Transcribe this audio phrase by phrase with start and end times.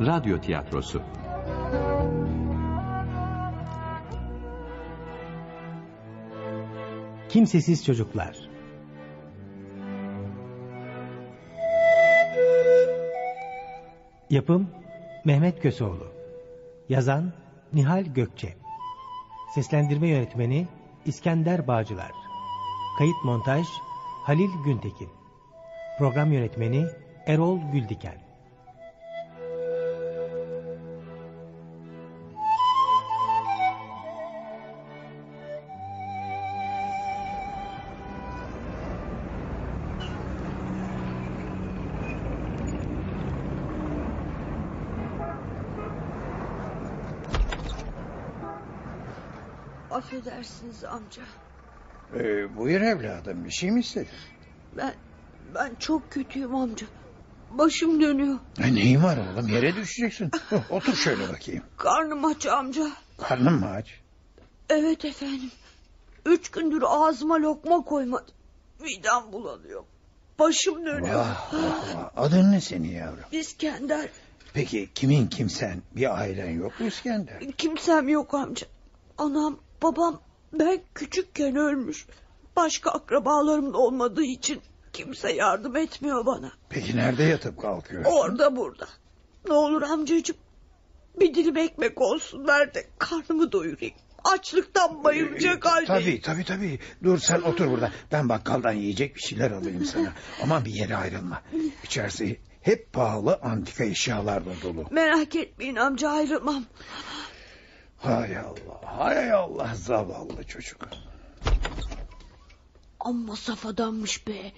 [0.00, 1.02] Radyo tiyatrosu.
[7.28, 8.36] Kimsesiz Çocuklar.
[14.30, 14.70] Yapım
[15.24, 16.12] Mehmet Köseoğlu.
[16.88, 17.32] Yazan
[17.72, 18.56] Nihal Gökçe.
[19.54, 20.68] Seslendirme Yönetmeni
[21.04, 22.12] İskender Bağcılar.
[22.98, 23.66] Kayıt Montaj
[24.24, 25.08] Halil Güntekin.
[25.98, 26.86] Program Yönetmeni
[27.26, 28.27] Erol Güldiken
[50.48, 51.22] Affedersiniz amca.
[52.14, 54.08] Ee, buyur evladım bir şey mi istedin?
[54.76, 54.94] Ben
[55.54, 56.86] ben çok kötüyüm amca.
[57.50, 58.38] Başım dönüyor.
[58.58, 60.30] E, neyin var oğlum yere düşeceksin.
[60.70, 61.62] Otur şöyle bakayım.
[61.76, 62.90] Karnım aç amca.
[63.18, 64.00] Karnın mı aç?
[64.68, 65.50] Evet efendim.
[66.26, 68.34] Üç gündür ağzıma lokma koymadım.
[68.80, 69.84] Midem bulanıyor.
[70.38, 71.14] Başım dönüyor.
[71.14, 72.10] Vah, vah, vah.
[72.16, 73.24] Adın ne senin yavrum?
[73.32, 74.08] İskender.
[74.54, 77.52] Peki kimin kimsen bir ailen yok mu İskender?
[77.58, 78.66] Kimsem yok amca.
[79.18, 80.20] Anam, babam
[80.52, 82.06] ben küçükken ölmüş.
[82.56, 84.60] Başka akrabalarım da olmadığı için
[84.92, 86.52] kimse yardım etmiyor bana.
[86.68, 88.10] Peki nerede yatıp kalkıyorsun?
[88.12, 88.88] Orada burada.
[89.48, 90.36] Ne olur amcacığım.
[91.20, 93.94] Bir dilim ekmek olsun ver de karnımı doyurayım.
[94.24, 95.86] Açlıktan bayılacak Ee, haldeyim.
[96.02, 96.78] Tabii tabii tabii.
[97.04, 97.92] Dur sen otur burada.
[98.12, 100.12] Ben bakkaldan yiyecek bir şeyler alayım sana.
[100.42, 101.42] Ama bir yere ayrılma.
[101.84, 104.84] İçerisi hep pahalı antika eşyalarla dolu.
[104.90, 106.64] Merak etmeyin amca ayrılmam.
[107.98, 110.88] Hay Allah, hay Allah zavallı çocuk.
[113.00, 114.52] Amma saf adammış be.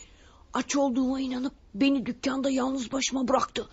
[0.55, 3.69] Aç olduğuma inanıp beni dükkanda yalnız başıma bıraktı.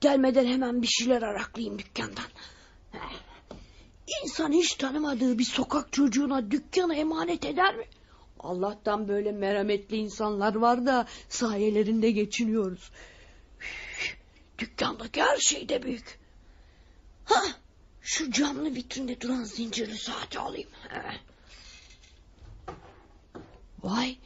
[0.00, 2.24] Gelmeden hemen bir şeyler araklayayım dükkandan.
[4.22, 7.84] İnsan hiç tanımadığı bir sokak çocuğuna dükkanı emanet eder mi?
[8.40, 12.90] Allah'tan böyle merhametli insanlar var da sayelerinde geçiniyoruz.
[14.58, 16.18] Dükkandaki her şey de büyük.
[17.24, 17.42] Ha,
[18.02, 20.70] şu camlı vitrinde duran zincirli saati alayım.
[23.82, 24.18] Vay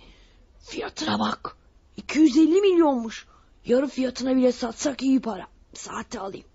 [0.59, 1.56] fiyatına bak.
[1.97, 3.26] 250 milyonmuş.
[3.65, 5.47] Yarı fiyatına bile satsak iyi para.
[5.75, 6.47] Saati alayım.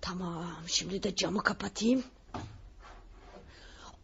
[0.00, 2.04] Tamam şimdi de camı kapatayım.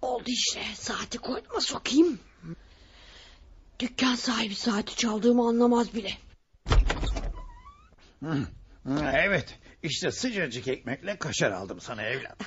[0.03, 2.21] Oldu işte saati koynuma sokayım.
[3.79, 6.19] Dükkan sahibi saati çaldığımı anlamaz bile.
[9.13, 12.39] Evet işte sıcacık ekmekle kaşar aldım sana evlat.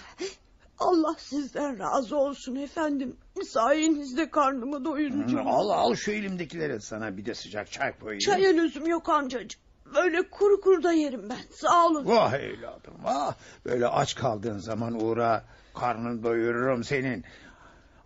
[0.79, 3.17] Allah sizden razı olsun efendim.
[3.47, 5.47] Sayenizde karnımı doyuracağım.
[5.47, 8.19] Al al şu elimdekileri sana bir de sıcak çay koyayım.
[8.19, 9.61] Çaya lüzum yok amcacığım.
[9.95, 11.39] Böyle kuru kuru da yerim ben.
[11.51, 12.05] Sağ olun.
[12.05, 13.35] Vah evladım vah.
[13.65, 15.45] Böyle aç kaldığın zaman uğra
[15.75, 17.25] karnını doyururum senin.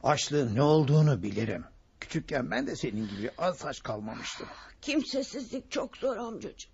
[0.04, 1.66] Açlığın ne olduğunu bilirim.
[2.00, 4.48] Küçükken ben de senin gibi az aç kalmamıştım.
[4.82, 6.72] Kimsesizlik çok zor amcacığım.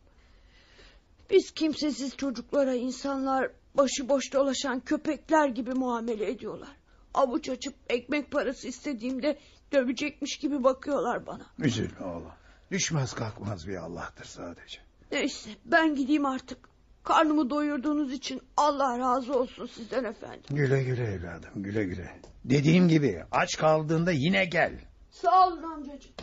[1.33, 6.75] Biz kimsesiz çocuklara insanlar başıboş dolaşan köpekler gibi muamele ediyorlar.
[7.13, 9.39] Avuç açıp ekmek parası istediğimde
[9.71, 11.45] dövecekmiş gibi bakıyorlar bana.
[11.59, 12.31] Üzülme oğlum.
[12.71, 14.79] Düşmez kalkmaz bir Allah'tır sadece.
[15.11, 16.57] Neyse ben gideyim artık.
[17.03, 20.43] Karnımı doyurduğunuz için Allah razı olsun sizden efendim.
[20.49, 22.21] Güle güle evladım güle güle.
[22.45, 24.79] Dediğim gibi aç kaldığında yine gel.
[25.11, 26.13] Sağ olun amcacığım.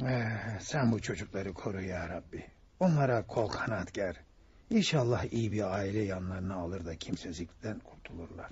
[0.00, 2.57] Eh, sen bu çocukları koru ya Rabbi.
[2.80, 4.16] Onlara kol kanat ger.
[4.70, 8.50] İnşallah iyi bir aile yanlarına alır da kimsezlikten kurtulurlar.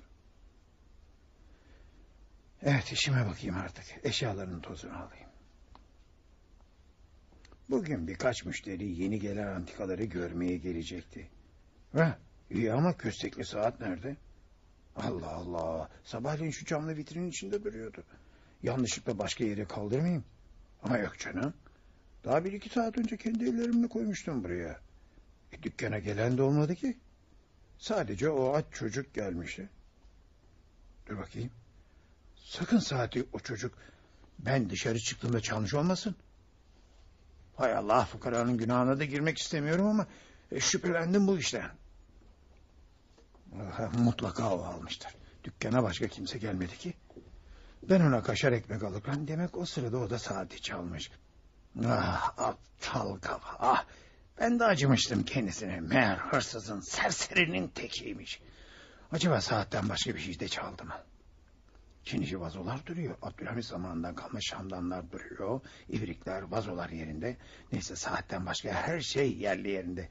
[2.61, 3.85] Evet işime bakayım artık.
[4.03, 5.29] Eşyalarının tozunu alayım.
[7.69, 11.29] Bugün birkaç müşteri yeni gelen antikaları görmeye gelecekti.
[11.91, 12.17] Heh,
[12.49, 14.15] iyi ama köstekli saat nerede?
[14.95, 15.89] Allah Allah.
[16.03, 18.03] Sabahleyin şu camlı vitrinin içinde duruyordu.
[18.63, 20.25] Yanlışlıkla başka yere kaldırmayayım.
[20.83, 21.53] Ama yok canım.
[22.23, 24.79] Daha bir iki saat önce kendi ellerimle koymuştum buraya.
[25.51, 26.97] E, dükkana gelen de olmadı ki.
[27.77, 29.69] Sadece o aç çocuk gelmişti.
[31.09, 31.51] Dur bakayım.
[32.35, 33.77] Sakın saati o çocuk
[34.39, 36.15] ben dışarı çıktığımda çalmış olmasın.
[37.55, 40.07] Hay Allah fukaranın günahına da girmek istemiyorum ama
[40.51, 41.71] e, şüphelendim bu işten.
[43.55, 45.11] Ah, Mutlaka o almıştır.
[45.43, 46.93] Dükkana başka kimse gelmedi ki.
[47.89, 51.11] Ben ona kaşar ekmek alırken demek o sırada o da saati çalmış.
[51.85, 53.85] Ah aptal kafa ah.
[54.39, 55.79] Ben de acımıştım kendisine.
[55.79, 58.41] Meğer hırsızın serserinin tekiymiş.
[59.11, 60.93] Acaba saatten başka bir şey de çaldı mı?
[62.03, 63.15] Çinici vazolar duruyor.
[63.21, 65.61] Abdülhamit zamanından kalma şamdanlar duruyor.
[65.89, 67.37] İbrikler, vazolar yerinde.
[67.71, 70.09] Neyse saatten başka her şey yerli yerinde.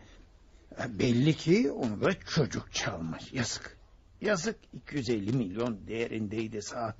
[0.88, 3.32] Belli ki onu da çocuk çalmış.
[3.32, 3.76] Yazık.
[4.20, 6.96] Yazık 250 milyon değerindeydi saat.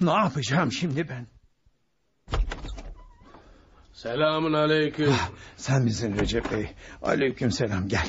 [0.00, 1.26] Ne yapacağım şimdi ben?
[4.02, 5.14] Selamun aleyküm.
[5.56, 6.66] Sen misin Recep Bey?
[7.02, 8.06] Aleyküm selam gel.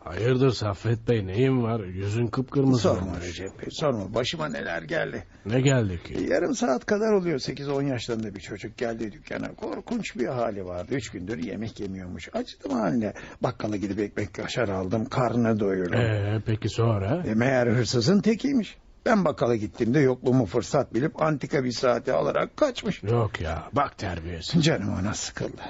[0.00, 1.80] Hayırdır Saffet Bey neyin var?
[1.84, 3.28] Yüzün kıpkırmızı Sorma olmuş.
[3.28, 4.14] Recep Bey sorma.
[4.14, 5.24] Başıma neler geldi.
[5.46, 6.26] Ne geldi ki?
[6.30, 9.54] Yarım saat kadar oluyor 8-10 yaşlarında bir çocuk geldi dükkana.
[9.54, 10.94] Korkunç bir hali vardı.
[10.94, 12.28] Üç gündür yemek yemiyormuş.
[12.32, 13.12] Acıdım haline.
[13.42, 15.04] Bakkala gidip ekmek kaşar aldım.
[15.04, 16.00] Karnını doyurdum.
[16.00, 17.22] Ee, peki sonra?
[17.26, 18.76] E, meğer hırsızın tekiymiş.
[19.06, 23.02] Ben bakkala gittiğimde yokluğumu fırsat bilip antika bir saati alarak kaçmış.
[23.02, 24.62] Yok ya bak terbiyesi.
[24.62, 25.62] Canım ona sıkıldı.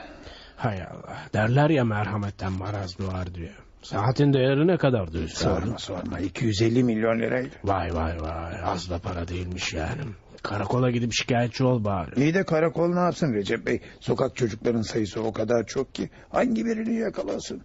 [0.57, 1.19] Hay Allah.
[1.35, 3.53] Derler ya merhametten maraz doğar diye.
[3.83, 5.63] Saatin değeri ne kadardı üstadım?
[5.63, 7.55] Sorma sorma 250 milyon liraydı.
[7.65, 10.01] Vay vay vay az da para değilmiş yani.
[10.43, 12.21] Karakola gidip şikayetçi ol bari.
[12.21, 13.81] İyi de karakol ne yapsın Recep Bey?
[14.01, 17.63] Sokak çocukların sayısı o kadar çok ki hangi birini yakalasın?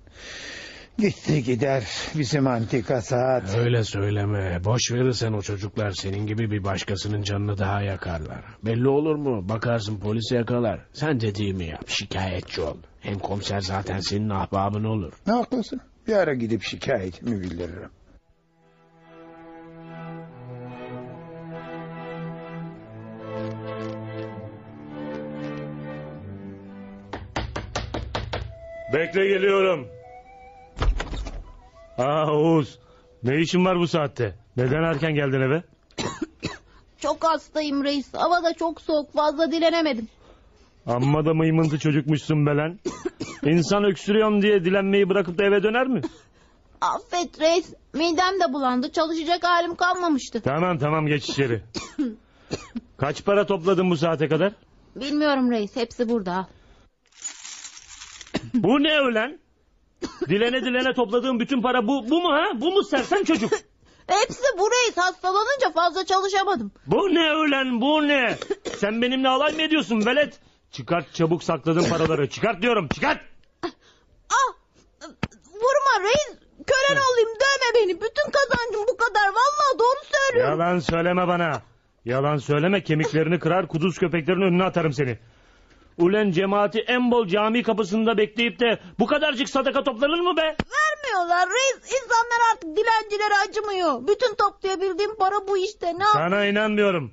[1.00, 1.84] Gitti gider
[2.16, 3.58] bizim antika saat.
[3.58, 4.64] Öyle söyleme.
[4.64, 8.44] Boş verirsen o çocuklar senin gibi bir başkasının canını daha yakarlar.
[8.66, 9.50] Belli olur mu?
[9.50, 10.80] Bakarsın polisi yakalar.
[10.94, 11.84] Sen dediğimi yap.
[11.88, 12.78] Şikayetçi ol.
[13.00, 15.14] Hem komiser zaten senin ahbabın olur.
[15.28, 15.82] Ne haklısın?
[16.08, 17.90] Bir ara gidip şikayetimi bildiririm.
[28.94, 29.99] Bekle geliyorum.
[32.00, 32.80] Aa Oğuz.
[33.24, 34.36] Ne işin var bu saatte?
[34.58, 35.64] Neden erken geldin eve?
[37.02, 38.14] Çok hastayım reis.
[38.14, 39.14] Hava da çok soğuk.
[39.14, 40.08] Fazla dilenemedim.
[40.86, 42.80] Amma da mıymıntı çocukmuşsun be lan.
[43.46, 46.02] İnsan öksürüyorum diye dilenmeyi bırakıp da eve döner mi?
[46.82, 47.74] Affet reis.
[47.94, 48.92] Midem de bulandı.
[48.92, 50.42] Çalışacak halim kalmamıştı.
[50.42, 51.62] Tamam tamam geç içeri.
[52.98, 54.54] Kaç para topladın bu saate kadar?
[54.96, 55.76] Bilmiyorum reis.
[55.76, 56.48] Hepsi burada.
[58.54, 59.40] Bu ne ölen?
[60.30, 62.46] Dilene dilene topladığın bütün para bu, bu mu ha?
[62.56, 63.52] Bu mu sersem çocuk?
[64.08, 64.98] Hepsi bu reis.
[64.98, 66.72] Hastalanınca fazla çalışamadım.
[66.88, 68.38] Bu ne ölen bu ne?
[68.78, 70.40] Sen benimle alay mı ediyorsun velet?
[70.72, 72.30] Çıkart çabuk sakladığın paraları.
[72.30, 73.22] Çıkart diyorum çıkart.
[73.64, 74.54] Ah!
[75.46, 76.38] Vurma reis.
[76.68, 77.30] Kölen olayım.
[77.30, 77.96] Dövme beni.
[78.02, 79.28] Bütün kazancım bu kadar.
[79.28, 80.60] Vallahi doğru söylüyorum.
[80.60, 81.62] Yalan söyleme bana.
[82.06, 85.20] Yalan söyleme kemiklerini kırar kuduz köpeklerin önüne atarım seni.
[86.00, 90.42] Ulen cemaati en bol cami kapısında bekleyip de bu kadarcık sadaka toplanır mı be?
[90.76, 91.76] Vermiyorlar reis.
[91.94, 94.08] İnsanlar artık dilencilere acımıyor.
[94.08, 95.86] Bütün toplayabildiğim para bu işte.
[96.00, 97.12] Ne yap- Sana inanmıyorum.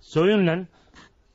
[0.00, 0.66] Soyun lan.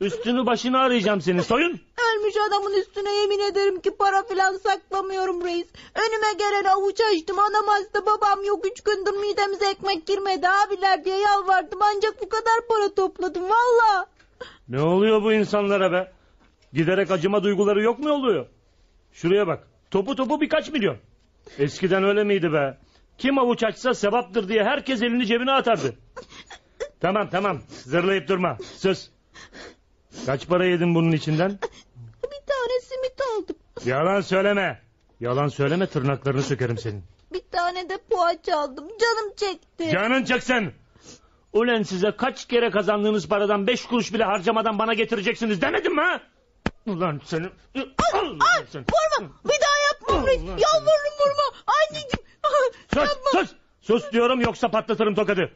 [0.01, 1.81] Üstünü başını arayacağım seni soyun.
[2.13, 5.67] Ölmüş adamın üstüne yemin ederim ki para filan saklamıyorum reis.
[5.95, 7.39] Önüme gelen avuç açtım.
[7.39, 8.65] Anam hasta babam yok.
[8.65, 11.79] Üç gündür midemize ekmek girmedi abiler diye yalvardım.
[11.95, 14.05] Ancak bu kadar para topladım valla.
[14.69, 16.11] Ne oluyor bu insanlara be?
[16.73, 18.45] Giderek acıma duyguları yok mu oluyor?
[19.11, 19.67] Şuraya bak.
[19.91, 20.97] Topu topu birkaç milyon.
[21.59, 22.77] Eskiden öyle miydi be?
[23.17, 25.95] Kim avuç açsa sevaptır diye herkes elini cebine atardı.
[26.99, 28.57] Tamam tamam zırlayıp durma.
[28.77, 29.09] Sus.
[30.25, 31.49] Kaç para yedin bunun içinden?
[32.23, 33.55] Bir tane simit aldım.
[33.85, 34.81] Yalan söyleme.
[35.19, 37.03] Yalan söyleme tırnaklarını sökerim senin.
[37.33, 38.87] Bir tane de poğaça aldım.
[38.87, 39.91] Canım çekti.
[39.91, 40.71] Canın çeksen.
[41.53, 46.21] Ulen size kaç kere kazandığınız paradan beş kuruş bile harcamadan bana getireceksiniz demedim mi ha?
[46.85, 47.45] Ulan seni...
[47.75, 49.31] Ay vurma.
[49.45, 49.77] Bir daha
[50.27, 50.41] reis.
[50.41, 51.63] Allah Yalvarırım vurma.
[51.67, 52.25] Anneciğim.
[52.93, 53.31] Sus Yapma.
[53.41, 53.55] sus.
[53.81, 55.51] Sus diyorum yoksa patlatırım tokadı.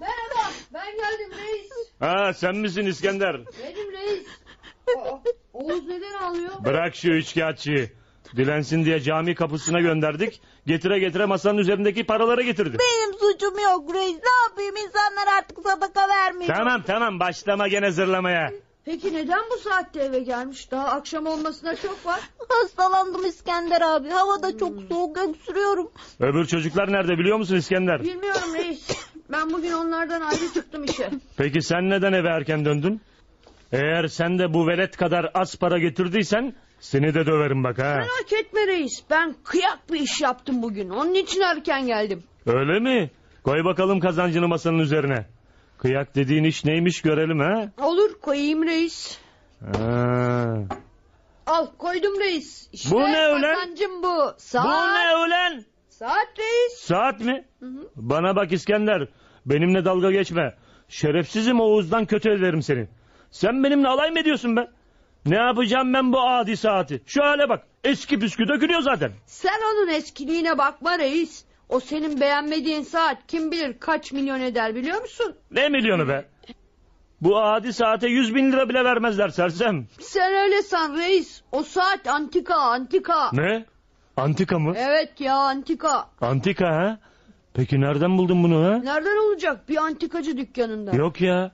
[0.00, 1.70] Merhaba ben geldim reis.
[2.00, 3.36] Ha sen misin İskender?
[3.36, 4.26] Benim reis.
[4.96, 5.18] Aa,
[5.52, 6.64] Oğuz neden ağlıyor?
[6.64, 7.92] Bırak şu üçkağıtçıyı.
[8.36, 10.40] Dilensin diye cami kapısına gönderdik.
[10.66, 12.78] Getire getire masanın üzerindeki paraları getirdi.
[12.78, 14.16] Benim suçum yok reis.
[14.16, 16.54] Ne yapayım insanlar artık sadaka vermiyor.
[16.56, 18.50] Tamam tamam başlama gene zırlamaya.
[18.84, 20.70] Peki neden bu saatte eve gelmiş?
[20.70, 22.20] Daha akşam olmasına çok var.
[22.48, 24.08] Hastalandım İskender abi.
[24.08, 25.90] Hava da çok soğuk öksürüyorum.
[26.20, 28.02] Öbür çocuklar nerede biliyor musun İskender?
[28.02, 28.88] Bilmiyorum reis.
[29.32, 31.10] Ben bugün onlardan ayrı çıktım işe.
[31.36, 33.00] Peki sen neden eve erken döndün?
[33.72, 36.54] Eğer sen de bu velet kadar az para getirdiysen
[36.84, 37.82] seni de döverim bak ha.
[37.82, 39.02] Merak etme reis.
[39.10, 40.90] Ben kıyak bir iş yaptım bugün.
[40.90, 42.22] Onun için erken geldim.
[42.46, 43.10] Öyle mi?
[43.44, 45.26] Koy bakalım kazancını masanın üzerine.
[45.78, 47.72] Kıyak dediğin iş neymiş görelim ha?
[47.86, 49.18] Olur koyayım reis.
[49.78, 50.54] Ha.
[51.46, 52.68] Al koydum reis.
[52.72, 53.54] İşte Bu ne öyle?
[53.54, 54.34] kazancım bu.
[54.38, 54.64] Saat.
[54.64, 55.64] Bu ne ulan?
[55.88, 56.72] Saat reis.
[56.78, 57.44] Saat mi?
[57.96, 59.08] Bana bak İskender.
[59.46, 60.54] Benimle dalga geçme.
[60.88, 62.88] Şerefsizim Oğuz'dan kötü ederim seni.
[63.30, 64.68] Sen benimle alay mı ediyorsun be?
[65.26, 67.02] Ne yapacağım ben bu adi saati?
[67.06, 67.66] Şu hale bak.
[67.84, 69.12] Eski püskü dökülüyor zaten.
[69.26, 71.44] Sen onun eskiliğine bakma reis.
[71.68, 75.34] O senin beğenmediğin saat kim bilir kaç milyon eder biliyor musun?
[75.50, 76.28] Ne milyonu be?
[77.20, 79.86] Bu adi saate yüz bin lira bile vermezler sersem.
[80.00, 81.42] Sen öyle san reis.
[81.52, 83.30] O saat antika antika.
[83.32, 83.64] Ne?
[84.16, 84.74] Antika mı?
[84.76, 86.08] Evet ya antika.
[86.20, 86.98] Antika ha?
[87.54, 88.76] Peki nereden buldun bunu ha?
[88.78, 90.96] Nereden olacak bir antikacı dükkanında?
[90.96, 91.52] Yok ya.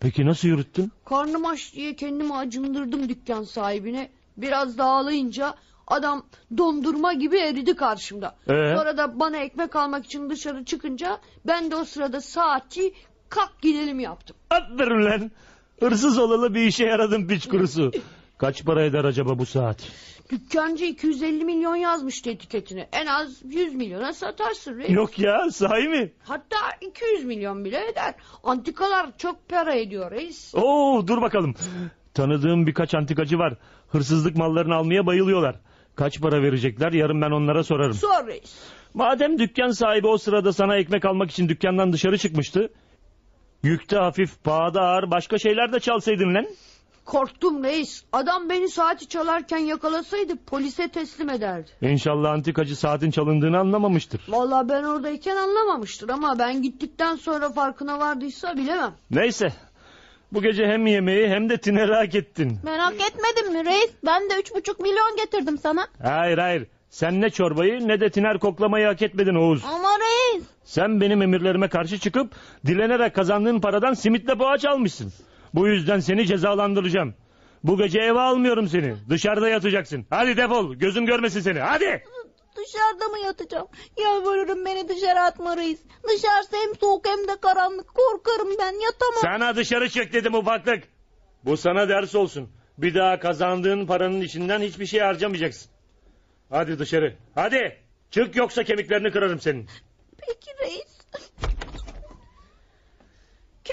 [0.00, 0.92] Peki nasıl yürüttün?
[1.04, 4.10] Karnım aç diye kendimi acındırdım dükkan sahibine.
[4.36, 5.54] Biraz dağılayınca
[5.86, 6.26] adam
[6.58, 8.36] dondurma gibi eridi karşımda.
[8.48, 8.76] Ee?
[8.76, 12.94] Sonra da bana ekmek almak için dışarı çıkınca ben de o sırada saatçi
[13.28, 14.36] kalk gidelim yaptım.
[14.50, 15.30] Aferin lan.
[15.80, 17.90] Hırsız olalı bir işe yaradın piç kurusu.
[18.38, 19.88] Kaç para eder acaba bu saat?
[20.30, 22.88] Dükkancı 250 milyon yazmıştı etiketine.
[22.92, 24.90] En az 100 milyona satarsın reis.
[24.90, 26.12] Yok ya sahi mi?
[26.24, 28.14] Hatta 200 milyon bile eder.
[28.44, 30.54] Antikalar çok para ediyor reis.
[30.54, 31.54] Oo dur bakalım.
[32.14, 33.54] Tanıdığım birkaç antikacı var.
[33.88, 35.56] Hırsızlık mallarını almaya bayılıyorlar.
[35.94, 37.94] Kaç para verecekler yarın ben onlara sorarım.
[37.94, 38.58] Sor reis.
[38.94, 42.70] Madem dükkan sahibi o sırada sana ekmek almak için dükkandan dışarı çıkmıştı.
[43.62, 46.46] Yükte hafif, pahada ağır başka şeyler de çalsaydın lan.
[47.08, 48.04] Korktum reis.
[48.12, 51.70] Adam beni saati çalarken yakalasaydı polise teslim ederdi.
[51.80, 54.20] İnşallah antikacı saatin çalındığını anlamamıştır.
[54.28, 58.94] Vallahi ben oradayken anlamamıştır ama ben gittikten sonra farkına vardıysa bilemem.
[59.10, 59.52] Neyse.
[60.32, 62.58] Bu gece hem yemeği hem de tineri hak ettin.
[62.62, 63.90] Merak etmedin mi reis?
[64.06, 65.86] Ben de üç buçuk milyon getirdim sana.
[66.02, 66.66] Hayır hayır.
[66.90, 69.64] Sen ne çorbayı ne de tiner koklamayı hak etmedin Oğuz.
[69.64, 70.44] Ama reis.
[70.64, 72.32] Sen benim emirlerime karşı çıkıp
[72.66, 75.12] dilenerek kazandığın paradan simitle poğaç almışsın.
[75.58, 77.14] Bu yüzden seni cezalandıracağım.
[77.64, 78.96] Bu gece eve almıyorum seni.
[79.10, 80.06] Dışarıda yatacaksın.
[80.10, 80.74] Hadi defol.
[80.74, 81.60] Gözüm görmesin seni.
[81.60, 82.04] Hadi.
[82.56, 83.68] Dışarıda mı yatacağım?
[84.04, 85.80] Yalvarırım beni dışarı atma reis.
[86.04, 87.94] Dışarısı hem soğuk hem de karanlık.
[87.94, 89.20] Korkarım ben yatamam.
[89.22, 90.84] Sana dışarı çık dedim ufaklık.
[91.44, 92.50] Bu sana ders olsun.
[92.78, 95.70] Bir daha kazandığın paranın içinden hiçbir şey harcamayacaksın.
[96.50, 97.16] Hadi dışarı.
[97.34, 97.78] Hadi.
[98.10, 99.68] Çık yoksa kemiklerini kırarım senin.
[100.26, 100.98] Peki reis.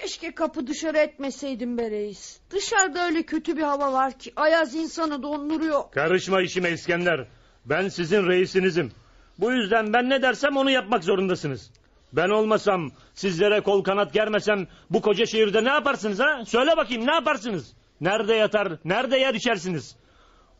[0.02, 2.40] Keşke kapı dışarı etmeseydim be reis.
[2.50, 5.92] Dışarıda öyle kötü bir hava var ki ayaz insanı donduruyor.
[5.92, 7.28] Karışma işime İskender.
[7.66, 8.92] Ben sizin reisinizim.
[9.40, 11.72] Bu yüzden ben ne dersem onu yapmak zorundasınız.
[12.14, 16.46] Ben olmasam, sizlere kol kanat germesem bu koca şehirde ne yaparsınız ha?
[16.46, 17.74] Söyle bakayım ne yaparsınız?
[18.02, 19.96] Nerede yatar, nerede yer içersiniz?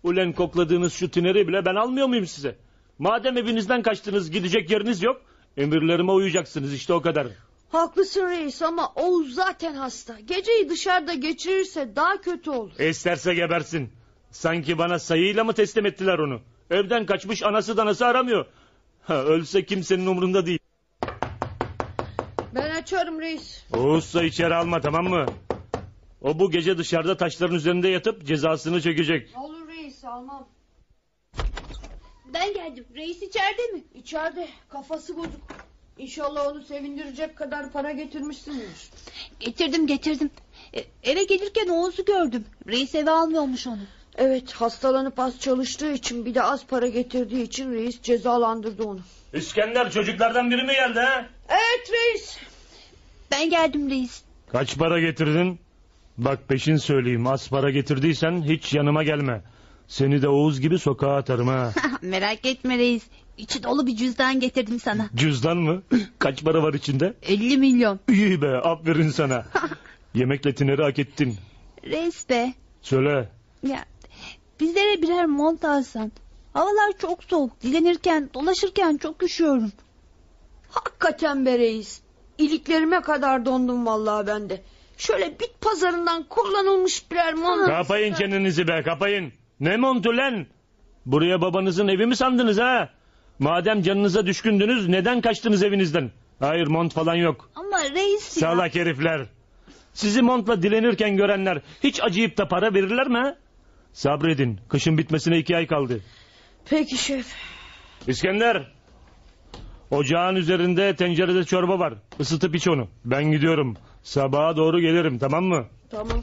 [0.04, 2.56] Ulen kokladığınız şu tineri bile ben almıyor muyum size?
[3.00, 5.22] Madem evinizden kaçtınız gidecek yeriniz yok,
[5.58, 7.28] emirlerime uyacaksınız işte o kadar.
[7.76, 10.20] Haklısın reis ama Oğuz zaten hasta.
[10.20, 12.80] Geceyi dışarıda geçirirse daha kötü olur.
[12.80, 13.90] İsterse gebersin.
[14.32, 16.42] Sanki bana sayıyla mı teslim ettiler onu?
[16.72, 18.46] Evden kaçmış anası danası aramıyor.
[19.04, 20.60] Ha, ölse kimsenin umurunda değil.
[22.56, 23.64] Ben açarım reis.
[23.74, 25.26] Oğuzsa içeri alma tamam mı?
[26.22, 29.30] O bu gece dışarıda taşların üzerinde yatıp cezasını çekecek.
[29.38, 30.48] Olur reis almam.
[32.34, 32.86] Ben geldim.
[32.96, 33.84] Reis içeride mi?
[33.94, 35.65] İçeride kafası bozuk.
[35.98, 38.90] İnşallah onu sevindirecek kadar para getirmişsindir.
[39.40, 40.30] Getirdim getirdim.
[40.74, 42.46] E, eve gelirken Oğuz'u gördüm.
[42.68, 43.82] Reis eve almıyormuş onu.
[44.18, 49.00] Evet hastalanıp az çalıştığı için bir de az para getirdiği için reis cezalandırdı onu.
[49.34, 51.26] İskender çocuklardan biri mi geldi ha?
[51.50, 52.38] Evet reis.
[53.32, 54.24] Ben geldim reis.
[54.52, 55.60] Kaç para getirdin?
[56.18, 59.42] Bak peşin söyleyeyim az para getirdiysen hiç yanıma gelme.
[59.88, 61.74] Seni de Oğuz gibi sokağa atarım ha.
[62.02, 63.04] Merak etme reis.
[63.38, 65.10] İçi dolu bir cüzdan getirdim sana.
[65.16, 65.82] Cüzdan mı?
[66.20, 67.14] Kaç para var içinde?
[67.22, 68.00] 50 milyon.
[68.10, 69.46] İyi be aferin sana.
[70.14, 71.36] Yemekle tineri hak ettin.
[71.84, 72.54] Reis be.
[72.82, 73.30] Söyle.
[73.64, 73.86] Ya
[74.60, 76.12] bizlere birer mont alsan.
[76.54, 77.62] Havalar çok soğuk.
[77.62, 79.72] Dilenirken, dolaşırken çok üşüyorum.
[80.70, 82.02] Hakikaten be reis.
[82.38, 84.62] İliklerime kadar dondum vallahi ben de.
[84.98, 87.66] Şöyle bit pazarından kullanılmış birer mont.
[87.68, 89.34] Kapayın çenenizi be kapayın.
[89.60, 90.46] Ne montu lan?
[91.06, 92.90] Buraya babanızın evi mi sandınız ha?
[93.40, 96.12] Madem canınıza düşkündünüz neden kaçtınız evinizden?
[96.40, 97.50] Hayır mont falan yok.
[97.56, 98.42] Ama reis ya.
[98.50, 99.26] Salak herifler.
[99.94, 103.36] Sizi montla dilenirken görenler hiç acıyıp da para verirler mi ha?
[103.94, 104.60] Sabredin.
[104.70, 106.00] Kışın bitmesine iki ay kaldı.
[106.70, 107.26] Peki şef.
[108.08, 108.72] İskender.
[109.92, 111.94] Ocağın üzerinde tencerede çorba var.
[112.20, 112.88] Isıtıp iç onu.
[113.06, 113.78] Ben gidiyorum.
[114.04, 115.66] Sabaha doğru gelirim tamam mı?
[115.92, 116.22] Tamam.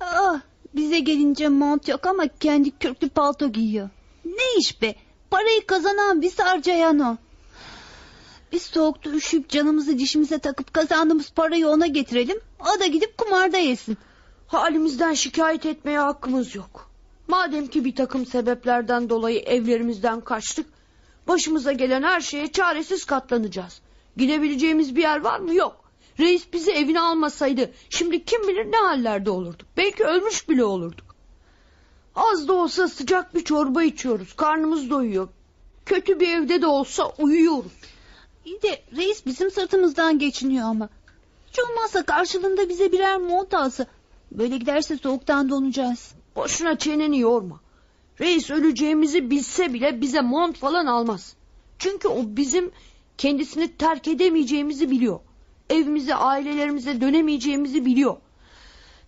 [0.00, 0.40] Ah,
[0.74, 3.88] bize gelince mont yok ama kendi kürklü palto giyiyor.
[4.24, 4.94] Ne iş be?
[5.34, 7.18] Parayı kazanan biz harcayan.
[8.52, 12.40] Biz soğukta üşüyüp canımızı dişimize takıp kazandığımız parayı ona getirelim.
[12.60, 13.98] O da gidip kumarda yesin.
[14.46, 16.90] Halimizden şikayet etmeye hakkımız yok.
[17.28, 20.66] Madem ki bir takım sebeplerden dolayı evlerimizden kaçtık,
[21.28, 23.80] başımıza gelen her şeye çaresiz katlanacağız.
[24.16, 25.54] Gidebileceğimiz bir yer var mı?
[25.54, 25.84] Yok.
[26.20, 29.68] Reis bizi evine almasaydı şimdi kim bilir ne hallerde olurduk.
[29.76, 31.03] Belki ölmüş bile olurduk.
[32.16, 34.32] Az da olsa sıcak bir çorba içiyoruz.
[34.32, 35.28] Karnımız doyuyor.
[35.86, 37.72] Kötü bir evde de olsa uyuyoruz.
[38.44, 40.88] İyi de reis bizim sırtımızdan geçiniyor ama.
[41.48, 43.86] Hiç olmazsa karşılığında bize birer mont alsa.
[44.32, 46.14] Böyle giderse soğuktan donacağız.
[46.36, 47.60] Boşuna çeneni yorma.
[48.20, 51.34] Reis öleceğimizi bilse bile bize mont falan almaz.
[51.78, 52.70] Çünkü o bizim
[53.18, 55.20] kendisini terk edemeyeceğimizi biliyor.
[55.70, 58.16] Evimize, ailelerimize dönemeyeceğimizi biliyor.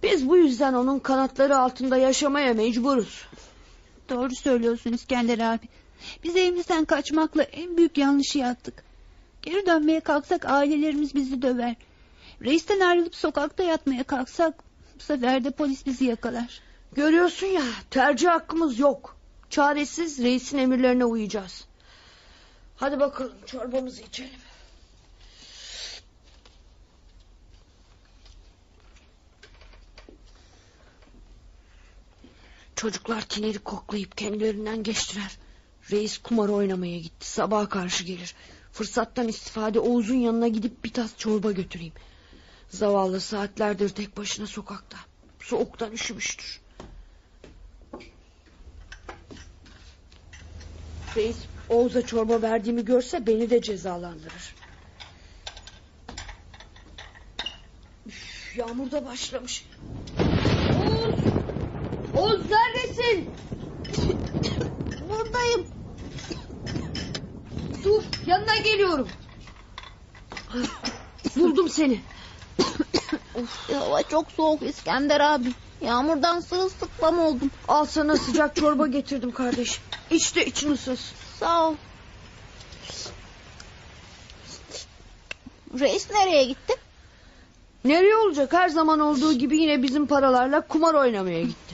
[0.07, 3.25] Biz bu yüzden onun kanatları altında yaşamaya mecburuz.
[4.09, 5.69] Doğru söylüyorsun İskender abi.
[6.25, 8.85] Biz evimizden kaçmakla en büyük yanlışı yaptık.
[9.43, 11.75] Geri dönmeye kalksak ailelerimiz bizi döver.
[12.45, 14.55] Reisten ayrılıp sokakta yatmaya kalksak
[14.99, 16.61] bu sefer de polis bizi yakalar.
[16.93, 19.17] Görüyorsun ya tercih hakkımız yok.
[19.51, 21.65] Çaresiz reisin emirlerine uyacağız.
[22.77, 24.46] Hadi bakalım çorbamızı içelim.
[32.77, 35.39] Çocuklar tineri koklayıp kendilerinden geçtiler.
[35.91, 37.27] Reis kumar oynamaya gitti.
[37.31, 38.35] Sabaha karşı gelir.
[38.73, 41.93] Fırsattan istifade Oğuz'un yanına gidip bir tas çorba götüreyim.
[42.69, 44.99] Zavallı saatlerdir tek başına sokakta.
[45.41, 46.61] Soğuktan üşümüştür.
[51.17, 51.37] Reis
[51.69, 54.55] Oğuz'a çorba verdiğimi görse beni de cezalandırır.
[58.07, 59.65] Üf, yağmur da başlamış.
[62.17, 62.41] Oğuz!
[62.51, 63.29] Neredesin?
[65.09, 65.67] Buradayım.
[67.85, 69.09] Dur yanına geliyorum.
[71.37, 72.01] Buldum seni.
[73.73, 75.53] Hava çok soğuk İskender abi.
[75.81, 77.51] Yağmurdan sırılsıklam oldum.
[77.69, 79.83] Al sana sıcak çorba getirdim kardeşim.
[80.11, 81.17] İç de için ısınsın.
[81.39, 81.75] Sağ ol.
[85.81, 86.75] Reis nereye gitti?
[87.85, 91.66] Nereye olacak her zaman olduğu gibi yine bizim paralarla kumar oynamaya gitti.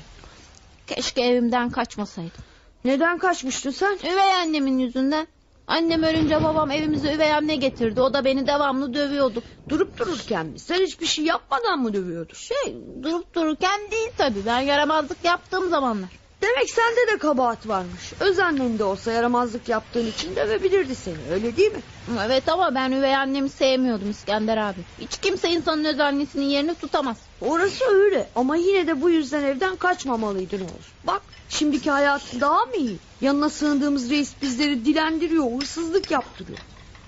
[0.94, 2.44] Keşke evimden kaçmasaydım.
[2.84, 3.98] Neden kaçmıştın sen?
[4.12, 5.26] Üvey annemin yüzünden.
[5.66, 8.00] Annem ölünce babam evimize üvey anne getirdi.
[8.00, 9.42] O da beni devamlı dövüyordu.
[9.68, 10.58] Durup dururken mi?
[10.58, 12.34] Sen hiçbir şey yapmadan mı dövüyordun?
[12.34, 14.46] Şey durup dururken değil tabii.
[14.46, 16.21] Ben yaramazlık yaptığım zamanlar.
[16.42, 18.12] Demek sende de kabahat varmış.
[18.20, 21.80] Öz annen de olsa yaramazlık yaptığın için dövebilirdi seni öyle değil mi?
[22.26, 24.78] Evet ama ben üvey annemi sevmiyordum İskender abi.
[25.00, 27.16] Hiç kimse insanın öz annesinin yerini tutamaz.
[27.40, 30.92] Orası öyle ama yine de bu yüzden evden kaçmamalıydın Oğuz.
[31.04, 32.96] Bak şimdiki hayatı daha mı iyi?
[33.20, 36.58] Yanına sığındığımız reis bizleri dilendiriyor, hırsızlık yaptırıyor.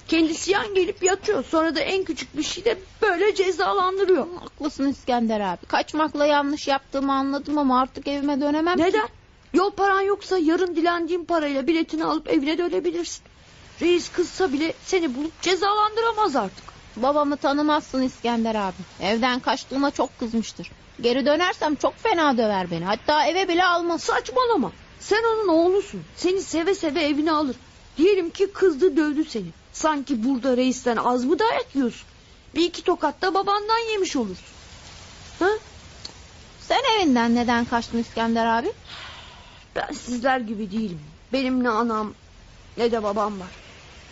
[0.08, 4.26] Kendisi yan gelip yatıyor sonra da en küçük bir şeyde böyle cezalandırıyor.
[4.40, 5.66] Haklısın İskender abi.
[5.66, 8.76] Kaçmakla yanlış yaptığımı anladım ama artık evime dönemem.
[8.76, 8.98] ki.
[9.54, 13.24] Yol paran yoksa yarın dilendiğin parayla biletini alıp evine dönebilirsin.
[13.80, 16.64] Reis kızsa bile seni bulup cezalandıramaz artık.
[16.96, 18.76] Babamı tanımazsın İskender abi.
[19.00, 20.70] Evden kaçtığıma çok kızmıştır.
[21.00, 22.84] Geri dönersem çok fena döver beni.
[22.84, 24.02] Hatta eve bile almaz.
[24.02, 24.72] Saçmalama.
[25.00, 26.02] Sen onun oğlusun.
[26.16, 27.56] Seni seve seve evine alır.
[27.96, 29.48] Diyelim ki kızdı dövdü seni.
[29.72, 32.06] Sanki burada reisten az mı dayak yiyorsun?
[32.54, 34.46] Bir iki tokat da babandan yemiş olursun.
[35.38, 35.48] Ha?
[36.60, 38.72] Sen evinden neden kaçtın İskender abi?
[39.76, 41.00] Ben sizler gibi değilim.
[41.32, 42.14] Benim ne anam
[42.76, 43.48] ne de babam var.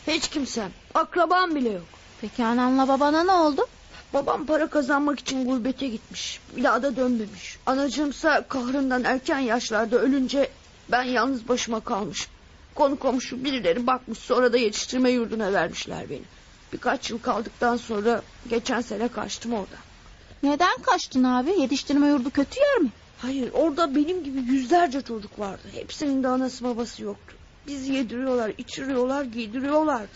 [0.06, 1.86] Hiç kimsem, akrabam bile yok.
[2.20, 3.66] Peki ananla babana ne oldu?
[4.14, 6.40] Babam para kazanmak için gurbete gitmiş.
[6.56, 7.58] Bir daha da dönmemiş.
[7.66, 10.50] Anacığımsa kahrından erken yaşlarda ölünce
[10.90, 12.32] ben yalnız başıma kalmışım.
[12.74, 16.22] Konu komşu birileri bakmış sonra da yetiştirme yurduna vermişler beni.
[16.72, 19.76] Birkaç yıl kaldıktan sonra geçen sene kaçtım orada.
[20.42, 21.60] Neden kaçtın abi?
[21.60, 22.90] Yetiştirme yurdu kötü yer mi?
[23.22, 25.62] Hayır orada benim gibi yüzlerce çocuk vardı.
[25.72, 27.36] Hepsinin de anası babası yoktu.
[27.66, 30.08] Bizi yediriyorlar, içiriyorlar, giydiriyorlardı.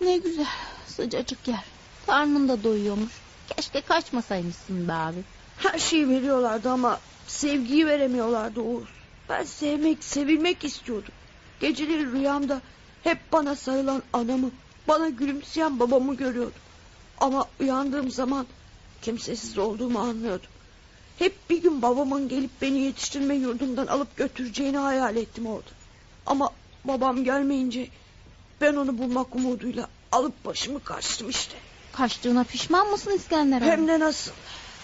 [0.00, 0.46] Ne güzel.
[0.86, 1.64] Sıcacık yer.
[2.06, 3.12] Karnın da doyuyormuş.
[3.56, 5.18] Keşke kaçmasaymışsın be abi.
[5.58, 8.88] Her şeyi veriyorlardı ama sevgiyi veremiyorlardı Oğuz.
[9.28, 11.14] Ben sevmek, sevilmek istiyordum.
[11.60, 12.60] Geceleri rüyamda
[13.02, 14.50] hep bana sarılan anamı,
[14.88, 16.60] bana gülümseyen babamı görüyordum.
[17.18, 18.46] Ama uyandığım zaman
[19.02, 20.50] kimsesiz olduğumu anlıyordum.
[21.18, 25.70] Hep bir gün babamın gelip beni yetiştirme yurdundan alıp götüreceğini hayal ettim orada.
[26.26, 26.50] Ama
[26.84, 27.88] babam gelmeyince
[28.60, 31.56] ben onu bulmak umuduyla alıp başımı kaçtım işte.
[31.92, 33.66] Kaçtığına pişman mısın İskender abi?
[33.66, 34.32] Hem de nasıl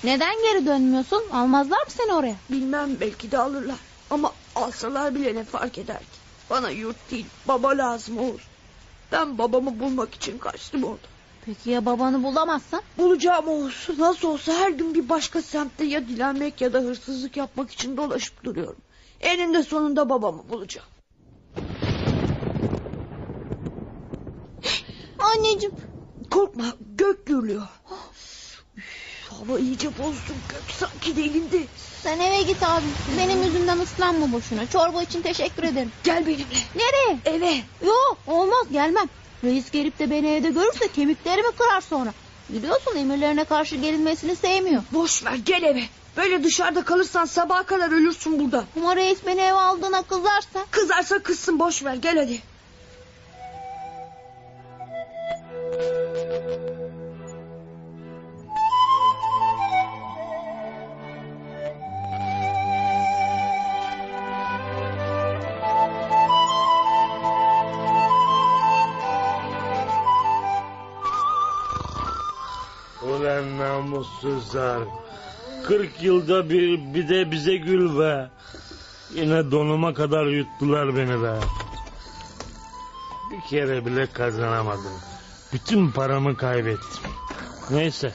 [0.05, 1.23] Neden geri dönmüyorsun?
[1.33, 2.35] Almazlar mı seni oraya?
[2.51, 3.77] bilmem belki de alırlar.
[4.11, 6.19] Ama alsalar bile ne fark eder ki?
[6.51, 8.43] Bana yurt değil baba lazım Oğuz.
[9.13, 11.12] Ben babamı bulmak için kaçtım orada.
[11.47, 12.83] Peki ya babanı bulamazsan?
[12.99, 13.89] Bulacağım Oğuz.
[13.99, 18.45] Nasıl olsa her gün bir başka semtte ya dilenmek ya da hırsızlık yapmak için dolaşıp
[18.45, 18.77] duruyorum.
[19.21, 20.89] Eninde sonunda babamı bulacağım.
[25.19, 25.75] Anneciğim.
[26.31, 26.65] Korkma
[26.97, 27.63] gök gürlüyor.
[28.77, 28.85] Üf,
[29.31, 30.33] hava iyice bozdu.
[30.49, 31.67] Gök sanki delindi.
[32.03, 32.85] Sen eve git abi.
[33.19, 34.67] Benim yüzümden ıslanma boşuna.
[34.67, 35.93] Çorba için teşekkür ederim.
[36.05, 36.45] Gel benimle.
[36.77, 37.19] Nereye?
[37.25, 37.61] Eve.
[37.87, 39.07] Yok olmaz gelmem.
[39.45, 42.13] Reis gelip de beni evde görürse kemiklerimi kırar sonra.
[42.49, 44.83] Biliyorsun emirlerine karşı gelinmesini sevmiyor.
[44.93, 45.83] Boş ver gel eve.
[46.17, 48.65] Böyle dışarıda kalırsan sabaha kadar ölürsün burada.
[48.77, 50.67] Ama reis beni eve aldığına kızarsa.
[50.71, 52.43] Kızarsa kızsın boş ver gel hadi.
[74.25, 74.83] Namussuzlar.
[75.65, 78.31] 40 yılda bir, bir de bize gül be.
[79.15, 81.39] Yine donuma kadar yuttular beni be.
[83.31, 85.01] Bir kere bile kazanamadım.
[85.53, 87.11] Bütün paramı kaybettim.
[87.71, 88.13] Neyse.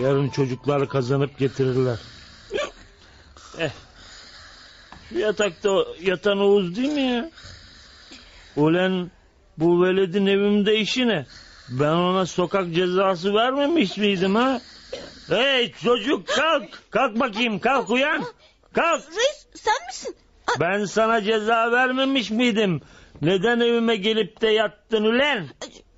[0.00, 1.98] Yarın çocuklar kazanıp getirirler.
[3.58, 3.70] Eh.
[5.08, 5.70] Şu yatakta
[6.02, 7.30] yatan Oğuz değil mi ya?
[8.56, 9.10] Ulan
[9.58, 11.26] bu veledin evimde işi ne?
[11.68, 14.60] Ben ona sokak cezası vermemiş miydim ha?
[15.28, 16.64] Hey çocuk kalk.
[16.90, 18.24] Kalk bakayım kalk uyan.
[18.74, 19.02] Kalk.
[19.10, 20.16] Reis sen misin?
[20.60, 22.80] Ben sana ceza vermemiş miydim?
[23.22, 25.46] Neden evime gelip de yattın ulan?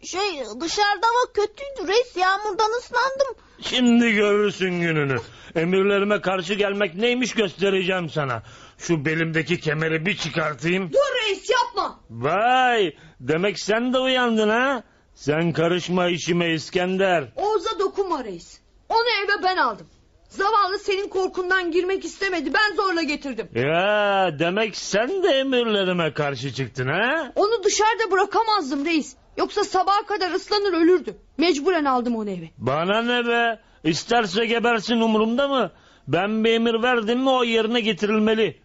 [0.02, 3.36] Şey dışarıda hava kötüydü reis yağmurdan ıslandım.
[3.60, 5.16] Şimdi görürsün gününü.
[5.54, 8.42] Emirlerime karşı gelmek neymiş göstereceğim sana.
[8.78, 10.92] Şu belimdeki kemeri bir çıkartayım.
[10.92, 12.00] Dur reis yapma.
[12.10, 14.82] Vay demek sen de uyandın ha?
[15.14, 17.24] Sen karışma işime İskender.
[17.36, 18.60] Oğuz'a dokunma reis.
[18.88, 19.86] Onu eve ben aldım.
[20.28, 22.52] Zavallı senin korkundan girmek istemedi.
[22.54, 23.48] Ben zorla getirdim.
[23.54, 27.32] Ya demek sen de emirlerime karşı çıktın ha?
[27.36, 29.16] Onu dışarıda bırakamazdım reis.
[29.36, 31.16] Yoksa sabaha kadar ıslanır ölürdü.
[31.38, 32.50] Mecburen aldım onu eve.
[32.58, 33.60] Bana ne be?
[33.84, 35.70] İsterse gebersin umurumda mı?
[36.08, 38.60] Ben bir emir verdim mi o yerine getirilmeli.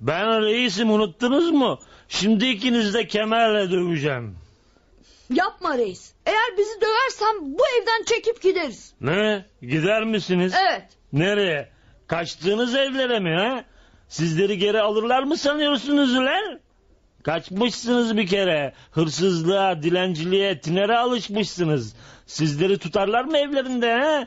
[0.00, 1.78] Ben reisim unuttunuz mu?
[2.08, 4.36] Şimdi ikiniz de kemerle döveceğim.
[5.30, 6.12] Yapma reis.
[6.26, 8.94] Eğer bizi döversen bu evden çekip gideriz.
[9.00, 9.46] Ne?
[9.62, 10.54] Gider misiniz?
[10.68, 10.84] Evet.
[11.12, 11.68] Nereye?
[12.06, 13.64] Kaçtığınız evlere mi ha?
[14.08, 16.60] Sizleri geri alırlar mı sanıyorsunuz ulan?
[17.22, 18.72] Kaçmışsınız bir kere.
[18.90, 21.96] Hırsızlığa, dilenciliğe, tinere alışmışsınız.
[22.26, 24.26] Sizleri tutarlar mı evlerinde ha?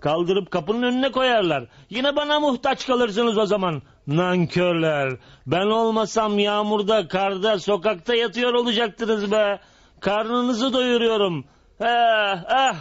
[0.00, 1.64] Kaldırıp kapının önüne koyarlar.
[1.90, 3.82] Yine bana muhtaç kalırsınız o zaman.
[4.06, 5.16] Nankörler.
[5.46, 9.60] Ben olmasam yağmurda, karda, sokakta yatıyor olacaktınız be.
[10.00, 11.44] Karnınızı doyuruyorum.
[11.80, 12.76] Ah, ah.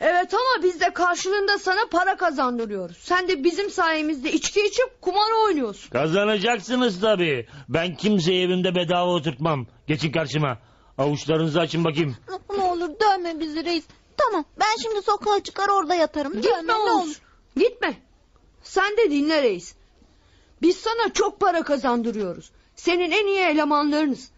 [0.00, 2.96] Evet ama biz de karşılığında sana para kazandırıyoruz.
[2.96, 5.90] Sen de bizim sayemizde içki içip kumar oynuyorsun.
[5.90, 7.46] Kazanacaksınız tabii.
[7.68, 9.66] Ben kimseyi evimde bedava oturtmam.
[9.86, 10.58] Geçin karşıma.
[10.98, 12.16] Avuçlarınızı açın bakayım.
[12.56, 13.84] Ne olur dövme bizi reis.
[14.16, 16.32] Tamam ben şimdi sokağa çıkar orada yatarım.
[16.32, 17.20] Dövme Gitme ne olur.
[17.56, 17.94] Gitme.
[18.62, 19.74] Sen de dinle reis.
[20.62, 22.50] Biz sana çok para kazandırıyoruz.
[22.76, 24.30] Senin en iyi elemanlarınız.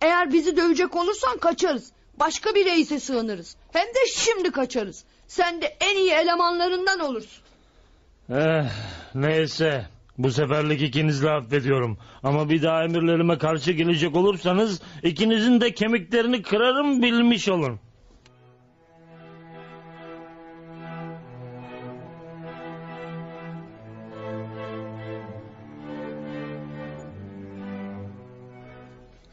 [0.00, 1.92] Eğer bizi dövecek olursan kaçarız.
[2.20, 3.56] Başka bir reise sığınırız.
[3.72, 5.04] Hem de şimdi kaçarız.
[5.28, 7.42] Sen de en iyi elemanlarından olursun.
[8.30, 8.64] Eh,
[9.14, 9.86] neyse.
[10.18, 11.98] Bu seferlik ikinizi de affediyorum.
[12.22, 17.80] Ama bir daha emirlerime karşı gelecek olursanız ikinizin de kemiklerini kırarım bilmiş olun.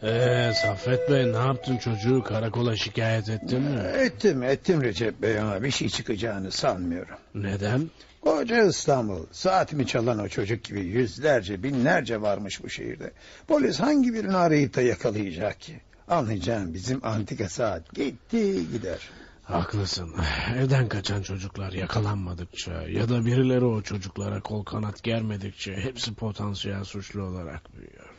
[0.04, 3.80] Ee, Saffet Bey ne yaptın çocuğu karakola şikayet ettin mi?
[3.80, 7.16] Ettim ettim Recep Bey ama bir şey çıkacağını sanmıyorum.
[7.36, 7.90] Neden?
[8.22, 13.12] Koca İstanbul saatimi çalan o çocuk gibi yüzlerce binlerce varmış bu şehirde.
[13.48, 15.82] Polis hangi birini arayıp da yakalayacak ki?
[16.08, 19.00] Anlayacağım bizim antika saat gitti gider.
[19.44, 20.16] Haklısın.
[20.58, 27.24] Evden kaçan çocuklar yakalanmadıkça ya da birileri o çocuklara kol kanat germedikçe hepsi potansiyel suçlu
[27.24, 28.13] olarak büyüyor.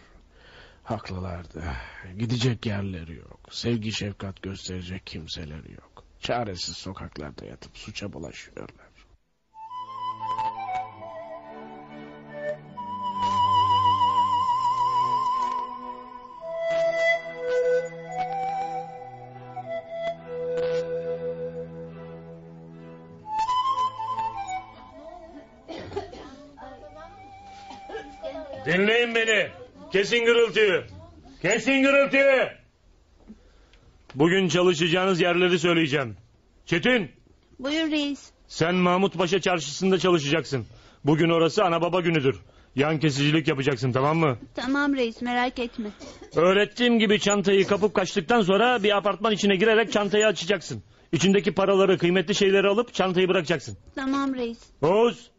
[0.85, 1.65] Haklılardı.
[2.19, 3.41] Gidecek yerleri yok.
[3.51, 6.05] Sevgi şefkat gösterecek kimseleri yok.
[6.21, 8.69] Çaresiz sokaklarda yatıp suça bulaşıyorlar.
[28.67, 29.64] Dinleyin beni.
[29.95, 30.85] Kesin gürültüyü.
[31.43, 32.49] Kesin gürültüyü.
[34.15, 36.17] Bugün çalışacağınız yerleri söyleyeceğim.
[36.67, 37.11] Çetin
[37.59, 38.31] Buyur reis.
[38.49, 40.67] sen Mahmut Paşa çarşısında çalışacaksın.
[41.05, 42.41] Bugün orası ana baba günüdür.
[42.75, 44.39] Yan kesicilik yapacaksın tamam mı?
[44.55, 45.89] Tamam reis merak etme.
[46.37, 50.83] Öğrettiğim gibi çantayı kapıp kaçtıktan sonra bir apartman içine girerek çantayı açacaksın.
[51.13, 53.77] İçindeki paraları, kıymetli şeyleri alıp çantayı bırakacaksın.
[53.95, 54.59] Tamam reis.
[54.83, 55.31] Oğuz,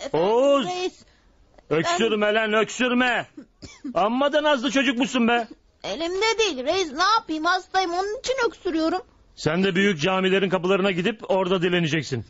[0.00, 0.66] Efendim Oğuz!
[0.66, 1.09] reis.
[1.70, 3.26] Öksürme lan öksürme.
[3.94, 5.48] Amma da nazlı çocukmuşsun be.
[5.84, 9.00] Elimde değil reis ne yapayım hastayım onun için öksürüyorum.
[9.34, 12.24] Sen de büyük camilerin kapılarına gidip orada dileneceksin.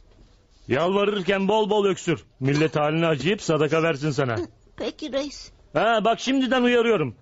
[0.68, 2.24] Yalvarırken bol bol öksür.
[2.40, 4.36] Millet haline acıyıp sadaka versin sana.
[4.76, 5.50] Peki reis.
[5.72, 7.14] Ha bak şimdiden uyarıyorum.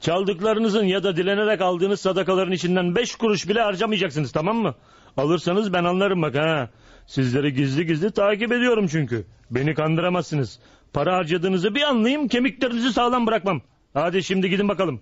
[0.00, 4.74] Çaldıklarınızın ya da dilenerek aldığınız sadakaların içinden beş kuruş bile harcamayacaksınız tamam mı?
[5.16, 6.70] Alırsanız ben anlarım bak ha.
[7.06, 9.26] Sizleri gizli gizli takip ediyorum çünkü.
[9.50, 10.58] Beni kandıramazsınız.
[10.96, 13.60] Para harcadığınızı bir anlayayım kemiklerinizi sağlam bırakmam.
[13.94, 15.00] Hadi şimdi gidin bakalım.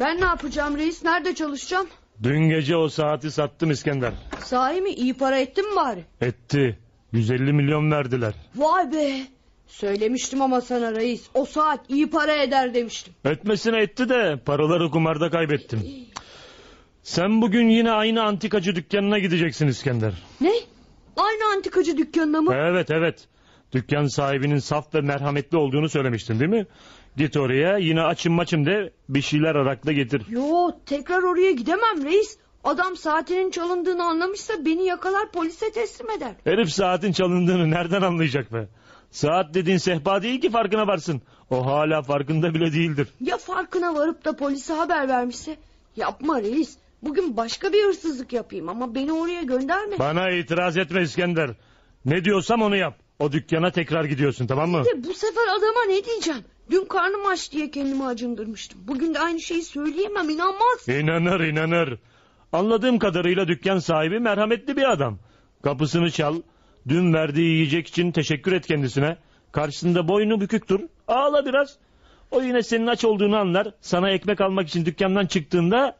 [0.00, 1.04] Ben ne yapacağım reis?
[1.04, 1.86] Nerede çalışacağım?
[2.22, 4.12] Dün gece o saati sattım İskender.
[4.44, 4.90] Sahi mi?
[4.90, 6.04] İyi para ettin mi bari?
[6.20, 6.78] Etti.
[7.12, 8.34] 150 milyon verdiler.
[8.56, 9.20] Vay be.
[9.66, 11.26] Söylemiştim ama sana reis.
[11.34, 13.14] O saat iyi para eder demiştim.
[13.24, 15.80] Etmesine etti de paraları kumarda kaybettim.
[17.02, 20.12] Sen bugün yine aynı antikacı dükkanına gideceksin İskender.
[20.40, 20.52] Ne?
[21.16, 22.54] Aynı antikacı dükkanına mı?
[22.54, 23.28] Evet evet.
[23.74, 26.66] Dükkan sahibinin saf ve merhametli olduğunu söylemiştin değil mi?
[27.16, 30.22] Git oraya yine açım maçım de bir şeyler arakla getir.
[30.28, 32.38] Yo tekrar oraya gidemem reis.
[32.64, 36.32] Adam saatinin çalındığını anlamışsa beni yakalar polise teslim eder.
[36.44, 38.68] Herif saatin çalındığını nereden anlayacak be?
[39.10, 41.22] Saat dediğin sehpa değil ki farkına varsın.
[41.50, 43.08] O hala farkında bile değildir.
[43.20, 45.56] Ya farkına varıp da polise haber vermişse?
[45.96, 46.76] Yapma reis.
[47.02, 49.98] Bugün başka bir hırsızlık yapayım ama beni oraya gönderme.
[49.98, 51.50] Bana itiraz etme İskender.
[52.04, 53.03] Ne diyorsam onu yap.
[53.18, 54.84] O dükkana tekrar gidiyorsun tamam mı?
[54.84, 56.44] De bu sefer adama ne diyeceğim?
[56.70, 58.80] Dün karnım aç diye kendimi acındırmıştım.
[58.88, 60.88] Bugün de aynı şeyi söyleyemem inanmaz.
[60.88, 61.98] İnanır inanır.
[62.52, 65.18] Anladığım kadarıyla dükkan sahibi merhametli bir adam.
[65.62, 66.42] Kapısını çal.
[66.88, 69.16] Dün verdiği yiyecek için teşekkür et kendisine.
[69.52, 70.80] Karşısında boynu bükük dur.
[71.08, 71.76] Ağla biraz.
[72.30, 73.74] O yine senin aç olduğunu anlar.
[73.80, 75.96] Sana ekmek almak için dükkandan çıktığında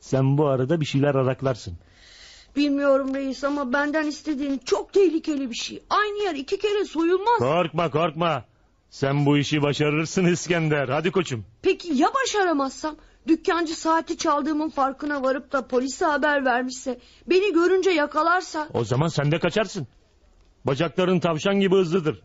[0.00, 1.78] sen bu arada bir şeyler araklarsın.
[2.56, 5.82] Bilmiyorum reis ama benden istediğin çok tehlikeli bir şey.
[5.90, 7.38] Aynı yer iki kere soyulmaz.
[7.38, 8.44] Korkma korkma.
[8.90, 10.88] Sen bu işi başarırsın İskender.
[10.88, 11.44] Hadi koçum.
[11.62, 12.96] Peki ya başaramazsam?
[13.28, 18.68] Dükkancı saati çaldığımın farkına varıp da polise haber vermişse, beni görünce yakalarsa...
[18.74, 19.86] O zaman sen de kaçarsın.
[20.64, 22.22] Bacakların tavşan gibi hızlıdır.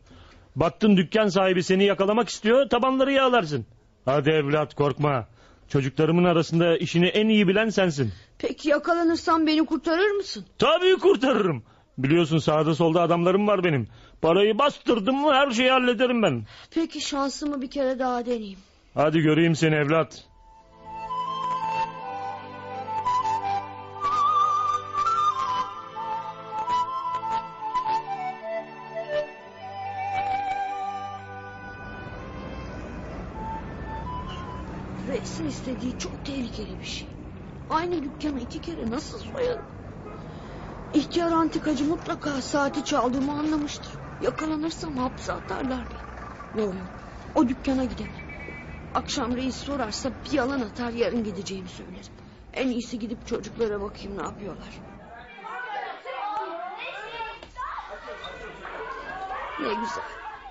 [0.56, 3.66] Baktın dükkan sahibi seni yakalamak istiyor, tabanları yağlarsın.
[4.06, 5.28] Hadi evlat korkma.
[5.70, 8.12] Çocuklarımın arasında işini en iyi bilen sensin.
[8.38, 10.46] Peki yakalanırsam beni kurtarır mısın?
[10.58, 11.64] Tabii kurtarırım.
[11.98, 13.88] Biliyorsun sağda solda adamlarım var benim.
[14.22, 16.44] Parayı bastırdım mı her şeyi hallederim ben.
[16.72, 18.60] Peki şansımı bir kere daha deneyeyim.
[18.94, 20.29] Hadi göreyim seni evlat.
[36.60, 37.08] Tehlikeli bir şey.
[37.70, 39.66] Aynı dükkanı iki kere nasıl soyarım?
[40.94, 43.92] İhtiyar antikacı mutlaka saati çaldığımı anlamıştır.
[44.22, 46.64] Yakalanırsam hapse atarlar beni.
[46.64, 46.88] Yok yok
[47.36, 48.30] o dükkana gidemem.
[48.96, 52.14] Akşam reis sorarsa bir yalan atar yarın gideceğimi söylerim.
[52.54, 54.80] En iyisi gidip çocuklara bakayım ne yapıyorlar.
[59.60, 60.04] Ne güzel.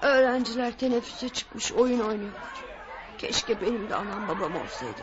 [0.02, 2.64] Öğrenciler teneffüse çıkmış oyun oynuyorlar.
[3.18, 5.02] Keşke benim de anam babam olsaydı.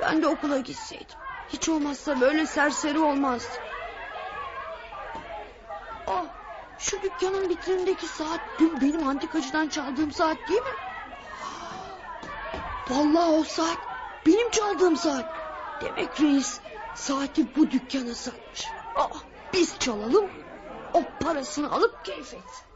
[0.00, 1.16] Ben de okula gitseydim.
[1.48, 3.62] Hiç olmazsa böyle serseri olmazdım.
[6.06, 6.24] Ah,
[6.78, 10.76] şu dükkanın vitrinindeki saat dün benim antikacıdan çaldığım saat değil mi?
[12.90, 13.78] Vallahi o saat
[14.26, 15.24] benim çaldığım saat.
[15.80, 16.60] Demek reis
[16.94, 18.66] saati bu dükkana satmış.
[18.94, 19.22] Ah,
[19.54, 20.30] biz çalalım,
[20.94, 22.70] o parasını alıp keyif etsin.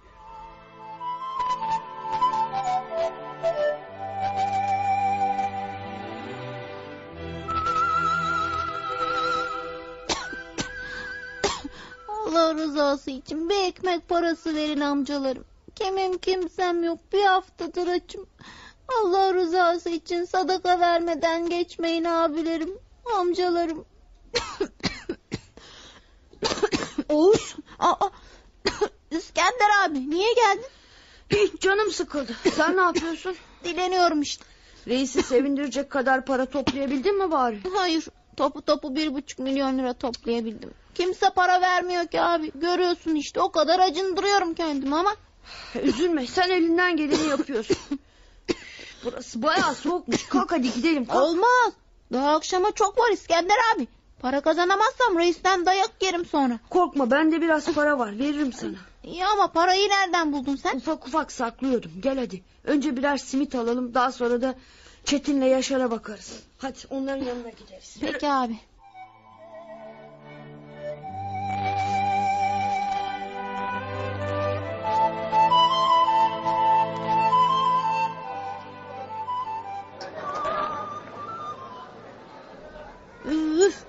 [12.26, 15.44] Allah rızası için bir ekmek parası verin amcalarım.
[15.74, 18.26] Kimim kimsem yok bir haftadır açım.
[18.88, 22.78] Allah rızası için sadaka vermeden geçmeyin abilerim,
[23.18, 23.84] amcalarım.
[27.08, 28.08] Oğuz, Aa,
[29.10, 30.66] İskender abi niye geldin?
[31.30, 32.36] hiç canım sıkıldı.
[32.56, 33.36] Sen ne yapıyorsun?
[33.64, 34.44] Dileniyorum işte.
[34.88, 37.60] Reisi sevindirecek kadar para toplayabildin mi bari?
[37.76, 40.70] Hayır topu topu bir buçuk milyon lira toplayabildim.
[40.94, 42.52] Kimse para vermiyor ki abi.
[42.54, 45.16] Görüyorsun işte o kadar acındırıyorum kendimi ama.
[45.82, 47.76] Üzülme sen elinden geleni yapıyorsun.
[49.04, 50.26] Burası bayağı soğukmuş.
[50.28, 51.06] Kalk hadi gidelim.
[51.06, 51.22] Kalk.
[51.22, 51.72] Olmaz.
[52.12, 53.88] Daha akşama çok var İskender abi.
[54.20, 56.58] Para kazanamazsam reisten dayak yerim sonra.
[56.70, 58.76] Korkma bende biraz para var veririm sana.
[59.04, 60.76] İyi ama parayı nereden buldun sen?
[60.76, 61.90] Ufak ufak saklıyordum.
[62.00, 62.42] Gel hadi.
[62.64, 63.94] Önce birer simit alalım.
[63.94, 64.54] Daha sonra da
[65.04, 66.42] Çetin'le Yaşar'a bakarız.
[66.58, 67.96] Hadi onların yanına gideriz.
[68.00, 68.56] Peki abi.
[83.66, 83.84] Üf,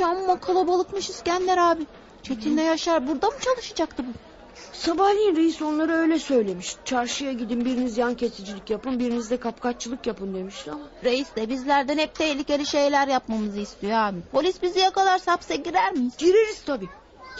[0.00, 1.86] amma kalabalıkmış İskender abi.
[2.22, 4.33] Çetin'le Yaşar burada mı çalışacaktı bu?
[4.72, 6.76] Sabahleyin reis onlara öyle söylemiş.
[6.84, 10.84] Çarşıya gidin biriniz yan kesicilik yapın biriniz de kapkaççılık yapın demişti ama.
[11.04, 14.18] Reis de bizlerden hep tehlikeli şeyler yapmamızı istiyor abi.
[14.32, 16.16] Polis bizi yakalarsa hapse girer miyiz?
[16.18, 16.88] Gireriz tabii.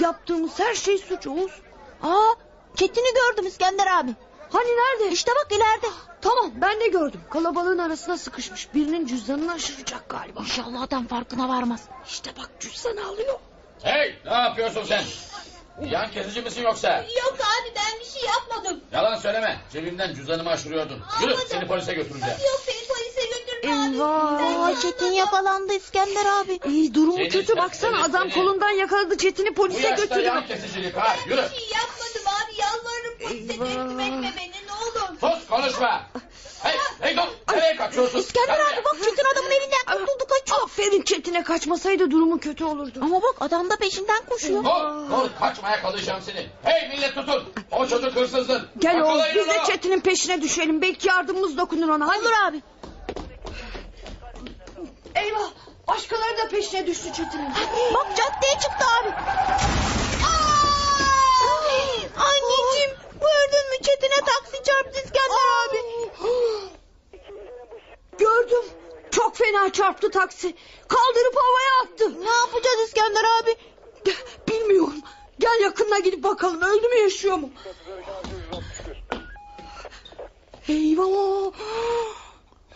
[0.01, 1.53] Yaptığımız her şey suç Oğuz.
[2.03, 2.35] Aa
[2.77, 4.15] Çetin'i gördüm İskender abi.
[4.51, 5.13] Hani nerede?
[5.13, 5.87] İşte bak ileride.
[6.21, 7.21] Tamam ben de gördüm.
[7.31, 8.75] Kalabalığın arasına sıkışmış.
[8.75, 10.41] Birinin cüzdanını aşıracak galiba.
[10.41, 11.81] İnşallah adam farkına varmaz.
[12.07, 13.39] İşte bak cüzdanı alıyor.
[13.83, 15.03] Hey ne yapıyorsun sen?
[15.83, 16.97] Yan kesici misin yoksa?
[16.99, 18.81] Yok abi ben bir şey yapmadım.
[18.93, 19.57] Yalan söyleme.
[19.73, 21.03] Cebimden cüzdanımı aşırıyordun.
[21.21, 22.37] Yürü seni polise götüreceğim.
[22.45, 24.67] Yok beni polise götürme Eyvah.
[24.67, 26.59] Aa, Çetin yakalandı İskender abi.
[26.69, 28.35] İyi durumu Seni, kötü seni, baksana seni, adam seni.
[28.35, 30.23] kolundan yakaladı Çetin'i Bu polise yaşta götürdü.
[30.27, 31.17] yan kesicilik ha.
[31.27, 31.41] Yürü.
[31.41, 35.19] yapmadım abi yalvarırım polise teslim etme beni ne olur.
[35.39, 36.03] Sus konuşma.
[36.63, 37.55] Hey, hey dur.
[37.55, 38.19] Nereye kaçıyorsun?
[38.19, 39.74] İskender Gel abi bak Çetin adamın elinden
[40.07, 40.61] kurtuldu kaçıyor.
[40.65, 42.99] Aferin Çetin'e kaçmasaydı durumu kötü olurdu.
[43.03, 44.65] Ama bak adam da peşinden koşuyor.
[44.65, 46.47] Dur, dur kaçmaya kalacağım seni.
[46.63, 47.43] Hey millet tutun.
[47.71, 48.69] O çocuk hırsızdır.
[48.79, 49.67] Gel Yakalayın biz de onu.
[49.67, 50.83] Çetin'in peşine düşelim.
[50.83, 52.09] Belki yardımımız dokunur ona.
[52.09, 52.19] Hadi.
[52.19, 52.63] Olur abi.
[55.15, 55.51] Eyvah.
[55.89, 57.49] Başkaları da peşine düştü Çetin'in.
[57.95, 59.09] Bak caddeye çıktı abi.
[62.17, 65.79] Anneciğim gördün mü Çetin'e taksi çarptı İskender abi.
[68.19, 68.65] Gördüm.
[69.15, 70.55] Çok fena çarptı taksi.
[70.89, 72.21] Kaldırıp havaya attı.
[72.25, 73.57] Ne yapacağız İskender abi?
[74.49, 75.01] Bilmiyorum.
[75.39, 76.63] Gel yakınına gidip bakalım.
[76.63, 77.51] Öldü mü yaşıyor mu?
[80.69, 81.53] Eyvah.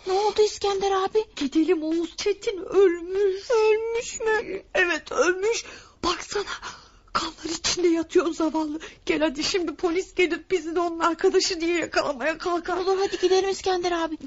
[0.07, 1.25] Ne oldu İskender abi?
[1.37, 3.51] Gidelim Oğuz Çetin ölmüş.
[3.51, 4.63] Ölmüş mü?
[4.75, 5.65] Evet ölmüş.
[6.05, 6.45] Baksana
[7.13, 8.81] kanlar içinde yatıyor zavallı.
[9.07, 12.77] Gel hadi şimdi polis gelip bizi de onun arkadaşı diye yakalamaya kalkar.
[12.77, 14.19] Olur hadi gidelim İskender abi.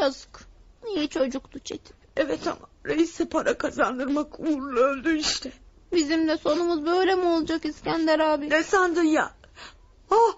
[0.00, 0.40] Yazık.
[0.84, 1.96] Niye çocuktu Çetin?
[2.16, 5.52] Evet ama reise para kazandırmak uğurlu öldü işte.
[5.92, 8.50] Bizim de sonumuz böyle mi olacak İskender abi?
[8.50, 9.30] Ne sandın ya?
[10.10, 10.34] Ah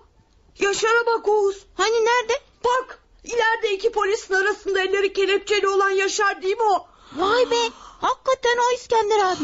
[0.58, 1.66] Yaşar'a bak Oğuz.
[1.74, 2.32] Hani nerede?
[2.64, 6.86] Bak ileride iki polisin arasında elleri kelepçeli olan Yaşar değil mi o?
[7.16, 7.70] Vay be.
[8.00, 9.42] Hakikaten o İskender abi.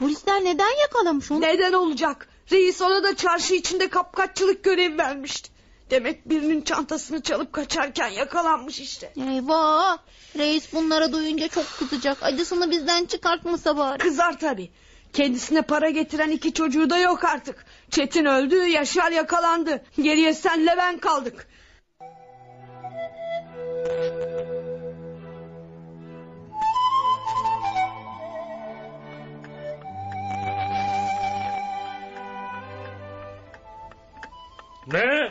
[0.00, 1.40] Polisler neden yakalamış onu?
[1.40, 2.28] Neden olacak?
[2.52, 5.50] Reis ona da çarşı içinde kapkaççılık görevi vermişti.
[5.90, 9.12] Demek birinin çantasını çalıp kaçarken yakalanmış işte.
[9.16, 9.98] Eyvah.
[10.38, 12.22] Reis bunları duyunca çok kızacak.
[12.22, 13.98] Acısını bizden çıkartmasa bari.
[13.98, 14.70] Kızar tabii.
[15.12, 17.66] Kendisine para getiren iki çocuğu da yok artık.
[17.90, 19.84] Çetin öldü, Yaşar yakalandı.
[20.02, 21.48] Geriye senle ben kaldık.
[34.86, 35.25] Ne?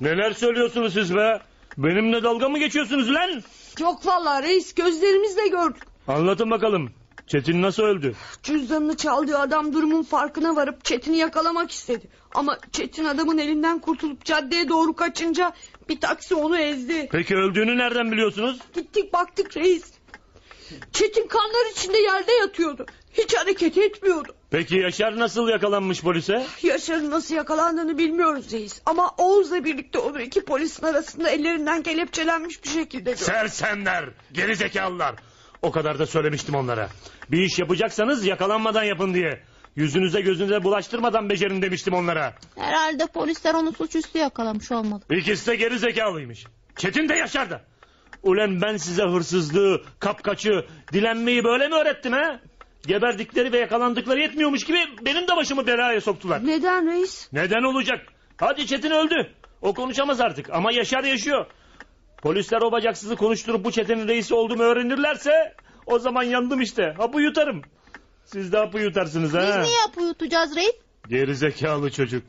[0.00, 1.40] Neler söylüyorsunuz siz be?
[1.78, 3.42] Benimle dalga mı geçiyorsunuz lan?
[3.80, 5.82] Yok vallahi reis gözlerimizle gördük.
[6.08, 6.90] Anlatın bakalım.
[7.26, 8.14] Çetin nasıl öldü?
[8.42, 12.08] Cüzdanını çaldığı adam durumun farkına varıp Çetin'i yakalamak istedi.
[12.34, 15.52] Ama Çetin adamın elinden kurtulup caddeye doğru kaçınca
[15.88, 17.08] bir taksi onu ezdi.
[17.12, 18.58] Peki öldüğünü nereden biliyorsunuz?
[18.74, 19.93] Gittik baktık reis.
[20.92, 22.86] Çetin kanlar içinde yerde yatıyordu.
[23.12, 24.34] Hiç hareket etmiyordu.
[24.50, 26.46] Peki Yaşar nasıl yakalanmış polise?
[26.62, 28.80] Yaşar'ın nasıl yakalandığını bilmiyoruz reis.
[28.86, 33.24] Ama Oğuz'la birlikte onu iki polisin arasında ellerinden kelepçelenmiş bir şekilde gördük.
[33.24, 35.14] Sersemler, gerizekalılar.
[35.62, 36.88] O kadar da söylemiştim onlara.
[37.30, 39.42] Bir iş yapacaksanız yakalanmadan yapın diye.
[39.76, 42.34] Yüzünüze gözünüze bulaştırmadan becerin demiştim onlara.
[42.56, 45.00] Herhalde polisler onu suçüstü yakalamış olmalı.
[45.10, 46.44] İkisi de geri zekalıymış.
[46.76, 47.64] Çetin de Yaşar da.
[48.24, 52.40] Ulan ben size hırsızlığı, kapkaçı, dilenmeyi böyle mi öğrettim ha?
[52.86, 56.46] Geberdikleri ve yakalandıkları yetmiyormuş gibi benim de başımı belaya soktular.
[56.46, 57.28] Neden reis?
[57.32, 58.06] Neden olacak?
[58.36, 59.30] Hadi Çetin öldü.
[59.62, 61.46] O konuşamaz artık ama Yaşar yaşıyor.
[62.22, 65.54] Polisler o bacaksızı konuşturup bu çetenin reisi olduğumu öğrenirlerse
[65.86, 66.94] o zaman yandım işte.
[66.96, 67.62] Hapı yutarım.
[68.24, 69.62] Siz de hapı yutarsınız Biz ha.
[69.62, 70.72] niye yapı yutacağız reis?
[71.08, 72.22] Gerizekalı çocuk.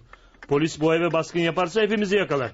[0.48, 2.52] Polis bu eve baskın yaparsa hepimizi yakalar.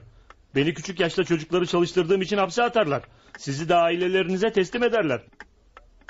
[0.56, 3.04] Beni küçük yaşta çocukları çalıştırdığım için hapse atarlar.
[3.38, 5.22] Sizi de ailelerinize teslim ederler.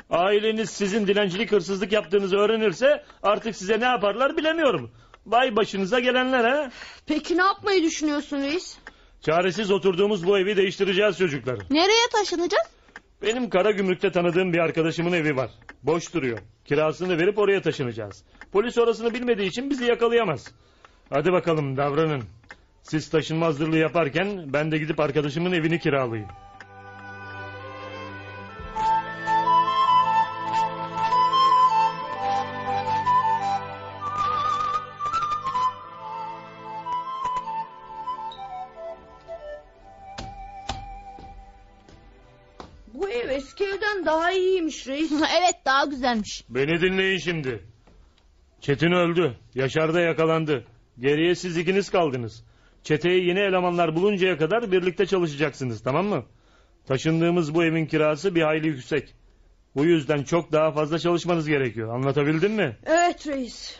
[0.09, 4.91] Aileniz sizin dilencilik hırsızlık yaptığınızı öğrenirse artık size ne yaparlar bilemiyorum.
[5.26, 6.72] Vay başınıza gelenler ha.
[7.07, 8.78] Peki ne yapmayı düşünüyorsun reis?
[9.22, 11.59] Çaresiz oturduğumuz bu evi değiştireceğiz çocuklar.
[11.70, 12.68] Nereye taşınacağız?
[13.22, 15.51] Benim kara gümrükte tanıdığım bir arkadaşımın evi var.
[15.84, 16.39] Boş duruyor.
[16.65, 18.24] Kirasını verip oraya taşınacağız.
[18.51, 20.51] Polis orasını bilmediği için bizi yakalayamaz.
[21.09, 22.24] Hadi bakalım davranın.
[22.84, 26.29] Siz taşınma hazırlığı yaparken ben de gidip arkadaşımın evini kiralayayım.
[42.93, 45.11] Bu ev eski evden daha iyiymiş reis.
[45.39, 46.43] evet daha güzelmiş.
[46.49, 47.63] Beni dinleyin şimdi.
[48.61, 49.38] Çetin öldü.
[49.55, 50.65] Yaşar da yakalandı.
[50.99, 52.43] Geriye siz ikiniz kaldınız.
[52.84, 56.23] Çeteye yeni elemanlar buluncaya kadar birlikte çalışacaksınız tamam mı?
[56.88, 59.15] Taşındığımız bu evin kirası bir hayli yüksek.
[59.75, 61.95] Bu yüzden çok daha fazla çalışmanız gerekiyor.
[61.95, 62.77] Anlatabildim mi?
[62.86, 63.77] Evet reis.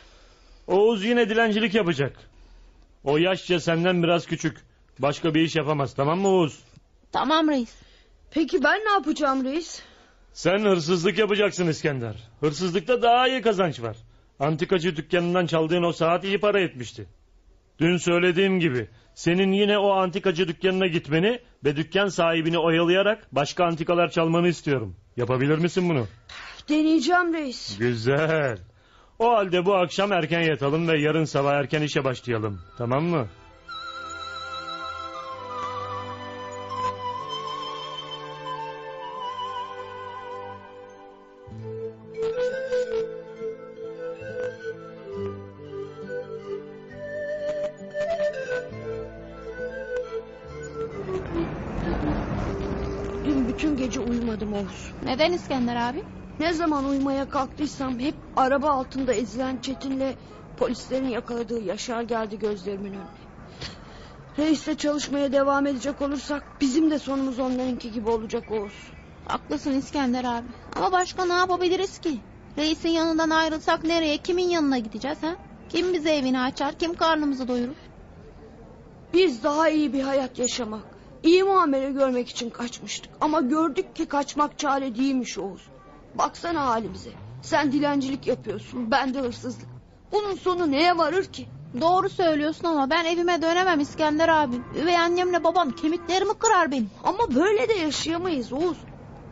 [0.68, 2.18] Oğuz yine dilencilik yapacak.
[3.04, 4.58] O yaşça senden biraz küçük.
[4.99, 6.60] Başka bir iş yapamaz tamam mı Oğuz?
[7.12, 7.76] Tamam reis.
[8.32, 9.82] Peki ben ne yapacağım reis?
[10.34, 12.16] Sen hırsızlık yapacaksın İskender.
[12.39, 13.97] Hırsızlıkta daha iyi kazanç var.
[14.39, 17.08] Antikacı dükkanından çaldığın o saat iyi para etmişti.
[17.82, 24.10] Dün söylediğim gibi senin yine o antikacı dükkanına gitmeni ve dükkan sahibini oyalayarak başka antikalar
[24.10, 24.96] çalmanı istiyorum.
[25.18, 26.08] Yapabilir misin bunu?
[26.70, 27.78] Deneyeceğim reis.
[27.78, 28.58] Güzel.
[29.20, 32.62] O halde bu akşam erken yatalım ve yarın sabah erken işe başlayalım.
[32.78, 33.28] Tamam mı?
[53.26, 54.92] Dün bütün gece uyumadım Oğuz.
[55.06, 56.04] Neden İskender abi?
[56.40, 60.16] Ne zaman uyumaya kalktıysam hep araba altında ezilen Çetin'le
[60.58, 63.04] polislerin yakaladığı Yaşar geldi gözlerimin önüne.
[64.38, 68.74] Reisle çalışmaya devam edecek olursak bizim de sonumuz onlarınki gibi olacak Oğuz.
[69.28, 70.48] Haklısın İskender abi.
[70.76, 72.20] Ama başka ne yapabiliriz ki?
[72.58, 75.36] Reisin yanından ayrılsak nereye, kimin yanına gideceğiz ha?
[75.70, 77.76] Kim bize evini açar, kim karnımızı doyurur?
[79.14, 80.84] Biz daha iyi bir hayat yaşamak,
[81.24, 83.12] iyi muamele görmek için kaçmıştık.
[83.22, 85.62] Ama gördük ki kaçmak çare değilmiş Oğuz.
[86.16, 87.12] Baksana halimize.
[87.42, 89.68] Sen dilencilik yapıyorsun, ben de hırsızlık.
[90.12, 91.48] Bunun sonu neye varır ki?
[91.82, 94.56] Doğru söylüyorsun ama ben evime dönemem İskender abi.
[94.82, 96.90] Üvey annemle babam kemiklerimi kırar benim.
[97.04, 98.78] Ama böyle de yaşayamayız Oğuz.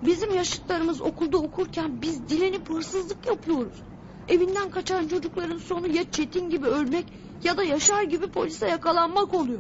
[0.06, 3.82] Bizim yaşıtlarımız okulda okurken biz dilenip hırsızlık yapıyoruz.
[4.28, 7.06] Evinden kaçan çocukların sonu ya Çetin gibi ölmek
[7.44, 9.60] ya da Yaşar gibi polise yakalanmak oluyor.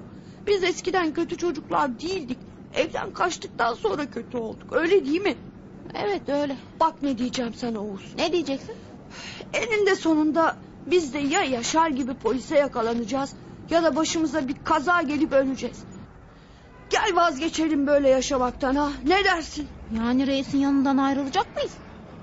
[0.50, 2.38] Biz eskiden kötü çocuklar değildik.
[2.74, 4.74] Evden kaçtıktan sonra kötü olduk.
[4.74, 5.36] Öyle değil mi?
[5.93, 6.58] Evet öyle.
[6.80, 8.14] Bak ne diyeceğim sana Oğuz.
[8.18, 8.76] Ne diyeceksin?
[9.54, 13.34] Eninde sonunda biz de ya Yaşar gibi polise yakalanacağız
[13.70, 15.78] ya da başımıza bir kaza gelip öleceğiz.
[16.89, 18.91] Gel vazgeçelim böyle yaşamaktan ha.
[19.08, 19.68] Ne dersin?
[19.95, 21.72] Yani reisin yanından ayrılacak mıyız?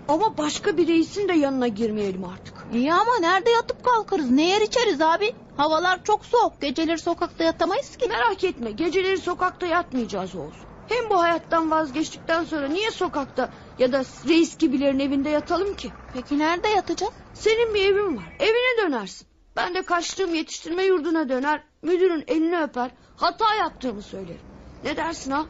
[0.08, 2.54] Ama başka bir reisin de yanına girmeyelim artık.
[2.74, 4.30] İyi ama nerede yatıp kalkarız?
[4.30, 5.32] Ne yer içeriz abi?
[5.56, 6.60] Havalar çok soğuk.
[6.60, 8.08] Geceleri sokakta yatamayız ki.
[8.08, 10.54] Merak etme geceleri sokakta yatmayacağız Oğuz.
[10.88, 15.90] Hem bu hayattan vazgeçtikten sonra niye sokakta ya da reis gibilerin evinde yatalım ki?
[16.14, 17.12] Peki nerede yatacağız?
[17.34, 18.36] Senin bir evin var.
[18.38, 19.26] Evine dönersin.
[19.56, 21.62] Ben de kaçtığım yetiştirme yurduna döner.
[21.82, 22.90] Müdürün elini öper.
[23.16, 24.40] Hata yaptığımı söylerim.
[24.84, 25.46] Ne dersin ha?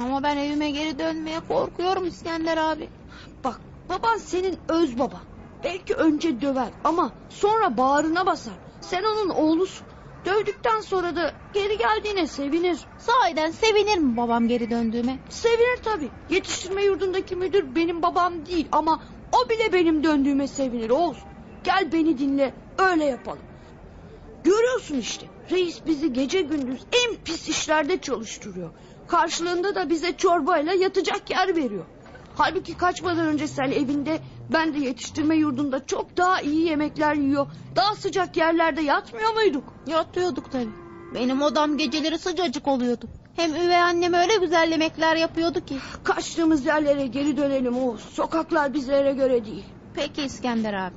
[0.00, 2.88] Ama ben evime geri dönmeye korkuyorum İskender abi.
[3.44, 5.20] Bak baban senin öz baban.
[5.64, 8.54] Belki önce döver ama sonra bağrına basar.
[8.80, 9.86] Sen onun oğlusun.
[10.24, 12.78] Dövdükten sonra da geri geldiğine sevinir.
[12.98, 15.18] Sahiden sevinir mi babam geri döndüğüme?
[15.28, 16.10] Sevinir tabii.
[16.30, 21.16] Yetiştirme yurdundaki müdür benim babam değil ama o bile benim döndüğüme sevinir Oğuz.
[21.64, 23.42] Gel beni dinle öyle yapalım.
[24.44, 28.70] Görüyorsun işte reis bizi gece gündüz en pis işlerde çalıştırıyor.
[29.08, 31.84] Karşılığında da bize çorbayla yatacak yer veriyor.
[32.40, 34.20] Halbuki kaçmadan önce sen evinde
[34.52, 37.46] ben de yetiştirme yurdunda çok daha iyi yemekler yiyor.
[37.76, 39.64] Daha sıcak yerlerde yatmıyor muyduk?
[39.86, 40.70] Yatıyorduk tabii.
[41.14, 43.08] Benim odam geceleri sıcacık oluyordu.
[43.36, 45.76] Hem üvey annem öyle güzel yemekler yapıyordu ki.
[46.04, 48.00] Kaçtığımız yerlere geri dönelim Oğuz.
[48.00, 49.64] Sokaklar bizlere göre değil.
[49.94, 50.94] Peki İskender abi.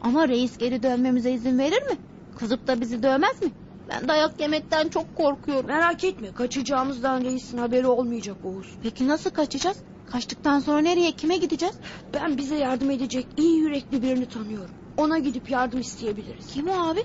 [0.00, 1.96] Ama reis geri dönmemize izin verir mi?
[2.38, 3.48] Kızıp da bizi dövmez mi?
[3.88, 5.66] Ben dayak yemekten çok korkuyorum.
[5.66, 8.74] Merak etme kaçacağımızdan reisin haberi olmayacak Oğuz.
[8.82, 9.76] Peki nasıl kaçacağız?
[10.06, 11.74] Kaçtıktan sonra nereye kime gideceğiz?
[12.14, 14.74] Ben bize yardım edecek iyi yürekli birini tanıyorum.
[14.96, 16.46] Ona gidip yardım isteyebiliriz.
[16.46, 17.04] Kim o abi?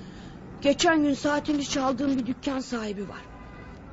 [0.62, 3.22] Geçen gün saatini çaldığım bir dükkan sahibi var.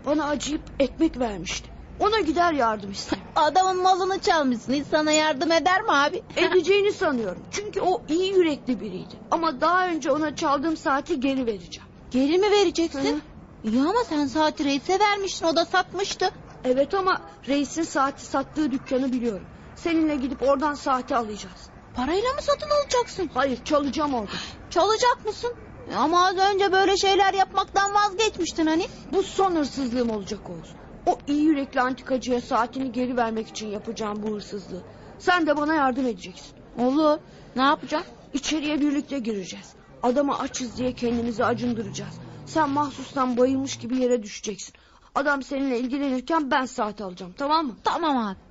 [0.06, 1.70] Bana acıyıp ekmek vermişti.
[2.00, 3.24] Ona gider yardım isterim.
[3.36, 4.72] Adamın malını çalmışsın.
[4.72, 6.22] Hiç sana yardım eder mi abi?
[6.36, 7.42] Edeceğini sanıyorum.
[7.50, 9.14] Çünkü o iyi yürekli biriydi.
[9.30, 11.88] Ama daha önce ona çaldığım saati geri vereceğim.
[12.11, 13.16] Geri mi vereceksin?
[13.16, 13.20] Hı.
[13.64, 15.46] İyi ama sen saati reise vermiştin.
[15.46, 16.30] O da satmıştı.
[16.64, 19.46] Evet ama reisin saati sattığı dükkanı biliyorum.
[19.76, 21.70] Seninle gidip oradan saati alacağız.
[21.96, 23.30] Parayla mı satın alacaksın?
[23.34, 24.32] Hayır çalacağım orada.
[24.70, 25.52] Çalacak mısın?
[25.96, 28.86] Ama az önce böyle şeyler yapmaktan vazgeçmiştin hani.
[29.12, 30.74] Bu son hırsızlığım olacak Oğuz.
[31.06, 34.82] O iyi yürekli antikacıya saatini geri vermek için yapacağım bu hırsızlığı.
[35.18, 36.56] Sen de bana yardım edeceksin.
[36.78, 37.18] Olur.
[37.56, 38.04] Ne yapacağım?
[38.32, 39.72] İçeriye birlikte gireceğiz.
[40.02, 42.14] Adamı açız diye kendimizi acındıracağız.
[42.46, 44.74] Sen mahsustan bayılmış gibi yere düşeceksin.
[45.19, 47.77] Adam seninle ilgilenirken ben saat alacağım tamam mı?
[47.85, 48.47] Tamam abi.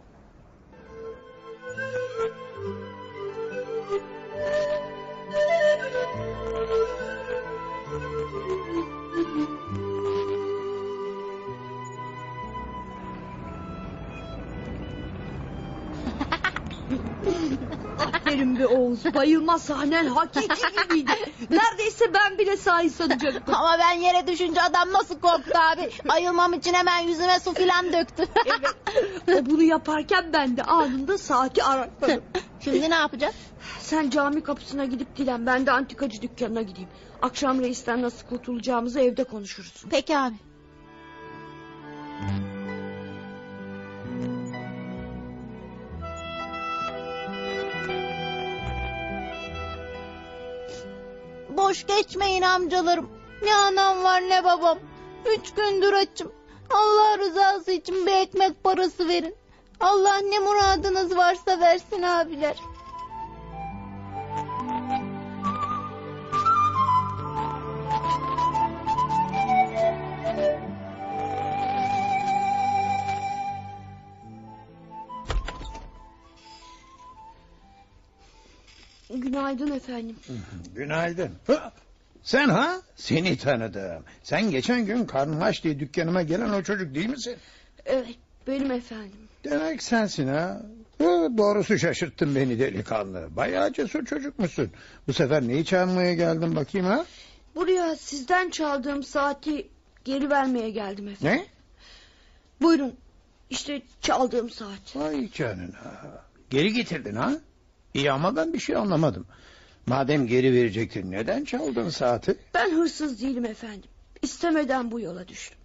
[18.59, 19.05] Be Oğuz.
[19.05, 20.47] Bayılma sahnen hakiki
[20.83, 21.11] gibiydi.
[21.49, 23.55] Neredeyse ben bile sahi sanacaktım.
[23.55, 25.89] Ama ben yere düşünce adam nasıl korktu abi.
[26.09, 28.25] Ayılmam için hemen yüzüme su filan döktü.
[28.45, 29.41] Evet.
[29.41, 32.23] O bunu yaparken ben de anında saati arakladım.
[32.59, 33.35] Şimdi ne yapacağız?
[33.79, 36.89] Sen cami kapısına gidip dilen ben de antikacı dükkanına gideyim.
[37.21, 39.83] Akşam reisten nasıl kurtulacağımızı evde konuşuruz.
[39.89, 40.35] Peki abi.
[51.57, 53.09] Boş geçmeyin amcalarım.
[53.43, 54.79] Ne anam var ne babam.
[55.25, 56.31] Üç gündür açım.
[56.69, 59.35] Allah rızası için bir ekmek parası verin.
[59.79, 62.55] Allah ne muradınız varsa versin abiler.
[79.09, 80.15] Günaydın efendim.
[80.75, 81.31] Günaydın.
[81.47, 81.59] Hı,
[82.23, 82.81] Sen ha?
[82.95, 84.03] Seni tanıdım.
[84.23, 87.35] Sen geçen gün karnım aç diye dükkanıma gelen o çocuk değil misin?
[87.85, 88.15] Evet
[88.47, 89.17] benim efendim.
[89.43, 90.61] Demek sensin ha.
[90.97, 93.27] Hı, doğrusu şaşırttın beni delikanlı.
[93.35, 94.71] Bayağı cesur çocukmuşsun.
[95.07, 97.05] Bu sefer neyi çalmaya geldin bakayım ha?
[97.55, 99.67] Buraya sizden çaldığım saati
[100.05, 101.37] geri vermeye geldim efendim.
[101.41, 101.45] Ne?
[102.61, 102.95] Buyurun.
[103.49, 104.95] İşte çaldığım saat.
[104.95, 106.21] Vay canına.
[106.49, 107.33] Geri getirdin ha?
[107.97, 109.25] İyi ama ben bir şey anlamadım.
[109.85, 112.37] Madem geri verecektin neden çaldın saati?
[112.53, 113.89] Ben hırsız değilim efendim.
[114.21, 115.57] İstemeden bu yola düştüm.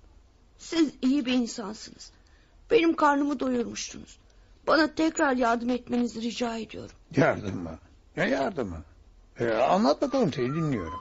[0.58, 2.12] Siz iyi bir insansınız.
[2.70, 4.18] Benim karnımı doyurmuştunuz.
[4.66, 6.96] Bana tekrar yardım etmenizi rica ediyorum.
[7.16, 7.78] Yardım mı?
[8.16, 8.82] Ne yardımı?
[9.40, 11.00] Ee, anlat bakalım seni dinliyorum.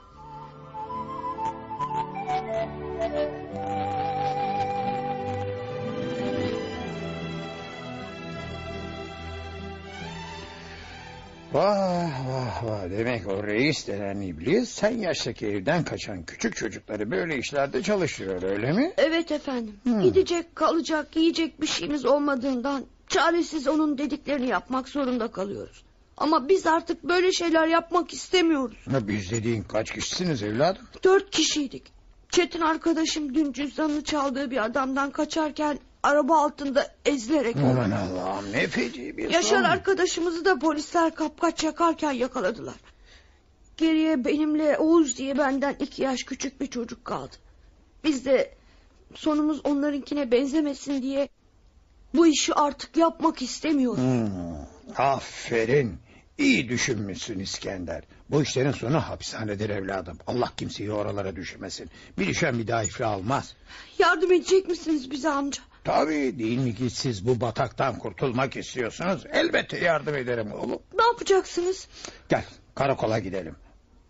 [11.52, 17.38] Vah vah vah demek o reis denen iblis sen yaştaki evden kaçan küçük çocukları böyle
[17.38, 18.92] işlerde çalıştırıyor öyle mi?
[18.96, 19.76] Evet efendim.
[19.82, 20.02] Hmm.
[20.02, 25.84] Gidecek, kalacak, yiyecek bir şeyimiz olmadığından çaresiz onun dediklerini yapmak zorunda kalıyoruz.
[26.16, 28.76] Ama biz artık böyle şeyler yapmak istemiyoruz.
[28.90, 30.82] Ha, Biz dediğin kaç kişisiniz evladım?
[31.04, 31.92] Dört kişiydik.
[32.30, 37.64] Çetin arkadaşım dün cüzdanını çaldığı bir adamdan kaçarken araba altında ezilerek öldü.
[37.64, 39.62] Aman Allah'ım ne feci bir Yaşar son.
[39.64, 42.74] arkadaşımızı da polisler kapkaç yakarken yakaladılar.
[43.76, 47.36] Geriye benimle Oğuz diye benden iki yaş küçük bir çocuk kaldı.
[48.04, 48.54] Biz de
[49.14, 51.28] sonumuz onlarınkine benzemesin diye
[52.14, 54.00] bu işi artık yapmak istemiyoruz.
[54.02, 55.98] Hmm, aferin.
[56.38, 58.04] İyi düşünmüşsün İskender.
[58.30, 60.18] Bu işlerin sonu hapishanedir evladım.
[60.26, 61.90] Allah kimseyi oralara düşürmesin.
[62.18, 63.54] Bir düşen bir daha iflah almaz.
[63.98, 65.62] Yardım edecek misiniz bize amca?
[65.84, 69.26] Tabii değil mi ki siz bu bataktan kurtulmak istiyorsunuz?
[69.32, 70.82] Elbette yardım ederim oğlum.
[70.98, 71.88] Ne yapacaksınız?
[72.28, 73.56] Gel karakola gidelim.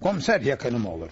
[0.03, 1.11] Komiser yakınım olur.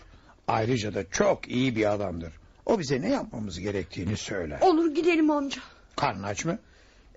[0.48, 2.32] Ayrıca da çok iyi bir adamdır.
[2.66, 4.60] O bize ne yapmamız gerektiğini söyler.
[4.60, 5.62] Olur gidelim amca.
[5.96, 6.58] Karnın aç mı?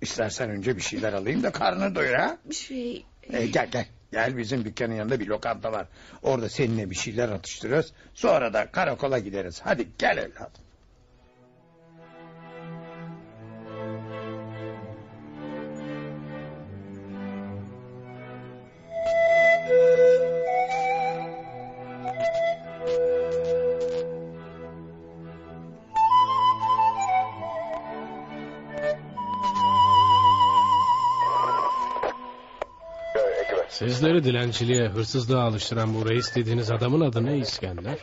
[0.01, 2.37] İstersen önce bir şeyler alayım da karnını doyur ha.
[2.45, 3.05] Bir şey...
[3.23, 3.85] E, gel gel.
[4.11, 5.87] Gel bizim dükkanın yanında bir lokanta var.
[6.23, 7.93] Orada seninle bir şeyler atıştırırız.
[8.13, 9.61] Sonra da karakola gideriz.
[9.63, 10.62] Hadi gel evladım.
[34.03, 37.97] Sizleri dilenciliğe, hırsızlığa alıştıran bu reis dediğiniz adamın adı ne İskender?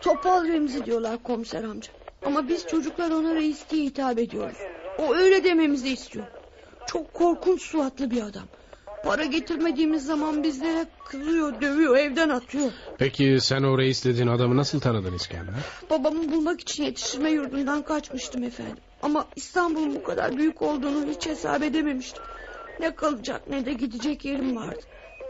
[0.00, 1.92] Topal Remzi diyorlar komiser amca.
[2.24, 4.56] Ama biz çocuklar ona reis diye hitap ediyoruz.
[4.98, 6.26] O öyle dememizi istiyor.
[6.86, 8.42] Çok korkunç suratlı bir adam.
[9.04, 12.72] Para getirmediğimiz zaman bizlere kızıyor, dövüyor, evden atıyor.
[12.98, 15.54] Peki sen o reis dediğin adamı nasıl tanıdın İskender?
[15.90, 18.82] Babamı bulmak için yetiştirme yurdundan kaçmıştım efendim.
[19.02, 22.22] Ama İstanbul'un bu kadar büyük olduğunu hiç hesap edememiştim.
[22.80, 24.80] Ne kalacak ne de gidecek yerim vardı.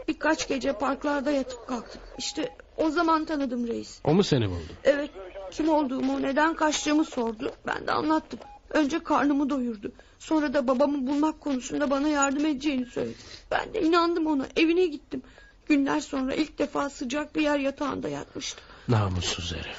[0.07, 2.01] Birkaç gece parklarda yatıp kalktım.
[2.17, 3.99] İşte o zaman tanıdım reis.
[4.03, 4.73] O mu seni buldu?
[4.83, 5.11] Evet
[5.51, 7.51] kim olduğumu neden kaçtığımı sordu.
[7.67, 8.39] Ben de anlattım.
[8.69, 9.91] Önce karnımı doyurdu.
[10.19, 13.17] Sonra da babamı bulmak konusunda bana yardım edeceğini söyledi.
[13.51, 15.21] Ben de inandım ona evine gittim.
[15.65, 18.63] Günler sonra ilk defa sıcak bir yer yatağında yatmıştım.
[18.87, 19.77] Namussuz herif.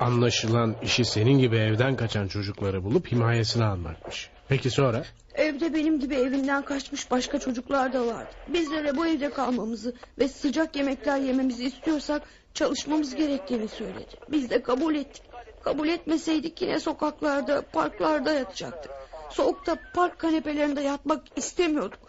[0.00, 4.30] Anlaşılan işi senin gibi evden kaçan çocukları bulup himayesine almakmış.
[4.48, 5.04] Peki sonra?
[5.48, 8.30] Evde benim gibi evinden kaçmış başka çocuklar da vardı.
[8.48, 12.22] Bizlere bu evde kalmamızı ve sıcak yemekler yememizi istiyorsak
[12.54, 14.16] çalışmamız gerektiğini söyledi.
[14.30, 15.22] Biz de kabul ettik.
[15.64, 18.92] Kabul etmeseydik yine sokaklarda, parklarda yatacaktık.
[19.30, 22.00] Soğukta park kanepelerinde yatmak istemiyorduk.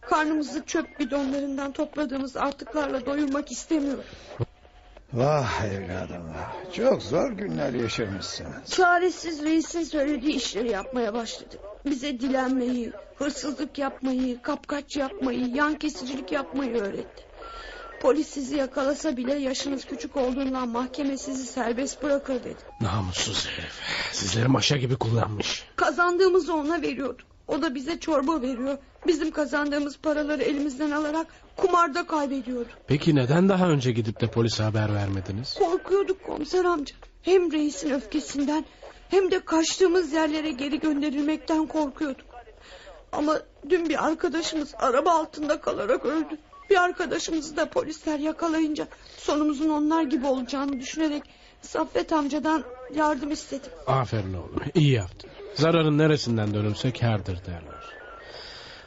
[0.00, 4.04] Karnımızı çöp bidonlarından topladığımız artıklarla doyurmak istemiyorum.
[5.12, 6.72] Vah evladım vah.
[6.72, 8.70] Çok zor günler yaşamışsınız.
[8.70, 11.60] Çaresiz reisin söylediği işleri yapmaya başladık.
[11.86, 17.24] Bize dilenmeyi, hırsızlık yapmayı, kapkaç yapmayı, yan kesicilik yapmayı öğretti.
[18.00, 22.56] Polis sizi yakalasa bile yaşınız küçük olduğundan mahkeme sizi serbest bırakır dedi.
[22.80, 23.72] Namussuz herif.
[24.12, 25.64] Sizleri maşa gibi kullanmış.
[25.76, 27.26] Kazandığımızı ona veriyorduk.
[27.48, 28.78] O da bize çorba veriyor.
[29.06, 31.26] Bizim kazandığımız paraları elimizden alarak
[31.56, 32.68] kumarda kaybediyordu.
[32.86, 35.54] Peki neden daha önce gidip de polise haber vermediniz?
[35.58, 36.94] Korkuyorduk komiser amca.
[37.22, 38.64] Hem reisin öfkesinden
[39.10, 42.26] hem de kaçtığımız yerlere geri gönderilmekten korkuyorduk.
[43.12, 43.38] Ama
[43.68, 46.38] dün bir arkadaşımız araba altında kalarak öldü.
[46.70, 51.22] Bir arkadaşımızı da polisler yakalayınca sonumuzun onlar gibi olacağını düşünerek
[51.62, 53.70] Saffet amcadan yardım istedim.
[53.86, 54.62] Aferin oğlum.
[54.74, 55.30] iyi yaptın.
[55.54, 57.84] Zararın neresinden dönülse kârdır derler.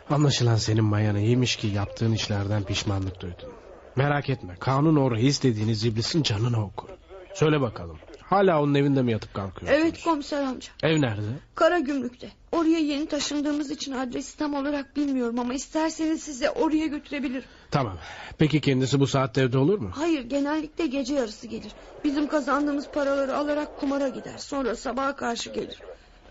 [0.10, 3.50] Anlaşılan senin mayanı iyiymiş ki yaptığın işlerden pişmanlık duydun.
[3.96, 4.56] Merak etme.
[4.60, 6.90] Kanun o reis dediğiniz iblisin canını okur.
[7.34, 8.00] Söyle bakalım.
[8.34, 9.82] Hala onun evinde mi yatıp kalkıyorsunuz?
[9.82, 10.70] Evet komiser amca.
[10.84, 11.22] Ev nerede?
[11.56, 12.30] Kara gümrükte.
[12.52, 17.44] Oraya yeni taşındığımız için adresi tam olarak bilmiyorum ama isterseniz size oraya götürebilirim.
[17.72, 17.98] Tamam.
[18.38, 19.92] Peki kendisi bu saatte evde olur mu?
[19.96, 21.72] Hayır genellikle gece yarısı gelir.
[22.04, 24.38] Bizim kazandığımız paraları alarak kumara gider.
[24.38, 25.80] Sonra sabaha karşı gelir.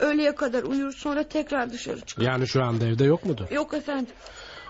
[0.01, 2.23] Öğleye kadar uyur sonra tekrar dışarı çıkar.
[2.23, 3.51] Yani şu anda evde yok mudur?
[3.51, 4.15] Yok efendim.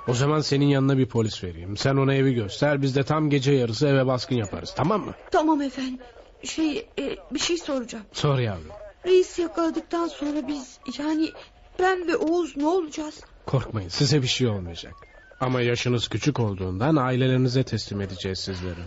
[0.09, 1.77] O zaman senin yanına bir polis vereyim.
[1.77, 2.83] Sen ona evi göster.
[2.83, 4.73] Biz de tam gece yarısı eve baskın yaparız.
[4.77, 5.13] Tamam mı?
[5.31, 5.99] Tamam efendim.
[6.45, 8.05] Şey e, bir şey soracağım.
[8.13, 8.73] Sor yavrum.
[9.07, 11.31] Reis yakaladıktan sonra biz yani
[11.79, 13.21] ben ve Oğuz ne olacağız?
[13.47, 14.95] Korkmayın size bir şey olmayacak.
[15.41, 18.81] Ama yaşınız küçük olduğundan ailelerinize teslim edeceğiz sizleri.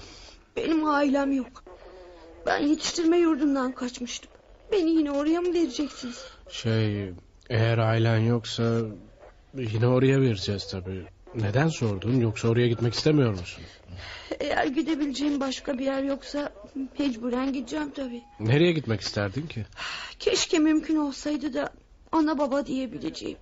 [0.55, 1.63] Benim ailem yok.
[2.45, 4.31] Ben yetiştirme yurdundan kaçmıştım.
[4.71, 6.25] Beni yine oraya mı vereceksiniz?
[6.49, 7.13] Şey
[7.49, 8.81] eğer ailen yoksa
[9.53, 11.05] yine oraya vereceğiz tabii.
[11.35, 13.63] Neden sordun yoksa oraya gitmek istemiyor musun?
[14.39, 16.53] Eğer gidebileceğim başka bir yer yoksa
[16.99, 18.23] mecburen gideceğim tabii.
[18.39, 19.65] Nereye gitmek isterdin ki?
[20.19, 21.69] Keşke mümkün olsaydı da
[22.11, 23.37] ana baba diyebileceğim.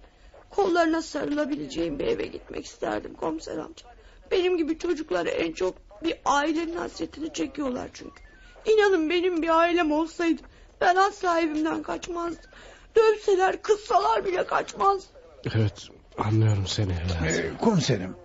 [0.49, 3.85] Kollarına sarılabileceğim bir eve gitmek isterdim komiser amca.
[4.31, 8.23] Benim gibi çocuklar en çok bir ailenin hasretini çekiyorlar çünkü.
[8.65, 10.41] İnanın benim bir ailem olsaydı
[10.81, 12.51] ben asla evimden kaçmazdım.
[12.95, 15.15] Dövseler kıssalar bile kaçmazdım.
[15.55, 17.33] Evet anlıyorum seni evlat.
[17.37, 18.15] Ee, komiserim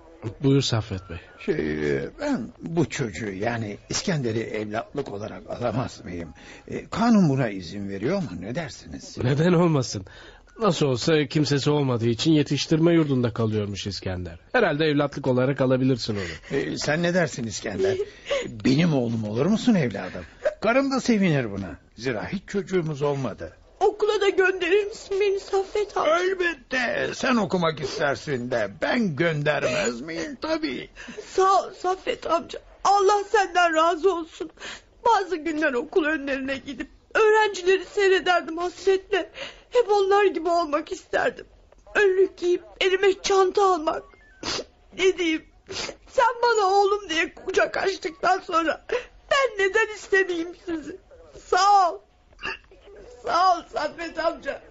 [0.43, 1.17] Buyur Saffet Bey.
[1.39, 1.55] şey
[1.97, 6.29] e, ben bu çocuğu yani İskender'i evlatlık olarak alamaz mıyım?
[6.69, 9.19] E, kanun buna izin veriyor mu ne dersiniz?
[9.23, 10.05] Neden olmasın?
[10.61, 14.39] Nasıl olsa kimsesi olmadığı için yetiştirme yurdunda kalıyormuş İskender.
[14.53, 16.57] Herhalde evlatlık olarak alabilirsin onu.
[16.59, 17.97] E, sen ne dersin İskender?
[18.65, 20.25] Benim oğlum olur musun evladım?
[20.61, 21.77] Karım da sevinir buna.
[21.97, 23.53] Zira hiç çocuğumuz olmadı.
[23.81, 26.19] Okula da gönderir misin beni Saffet amca?
[26.19, 30.91] Elbette sen okumak istersin de ben göndermez miyim tabii.
[31.35, 32.59] Sağ ol Saffet amca.
[32.85, 34.51] Allah senden razı olsun.
[35.07, 39.31] Bazı günler okul önlerine gidip öğrencileri seyrederdim hasretle.
[39.71, 41.47] Hep onlar gibi olmak isterdim.
[41.95, 44.03] Önlük giyip elime çanta almak.
[44.99, 45.45] ne diyeyim?
[46.09, 48.85] Sen bana oğlum diye kucak açtıktan sonra
[49.31, 50.97] ben neden istemeyeyim sizi?
[51.47, 51.99] Sağ ol.
[53.25, 54.63] Sağ ol Saffet amca.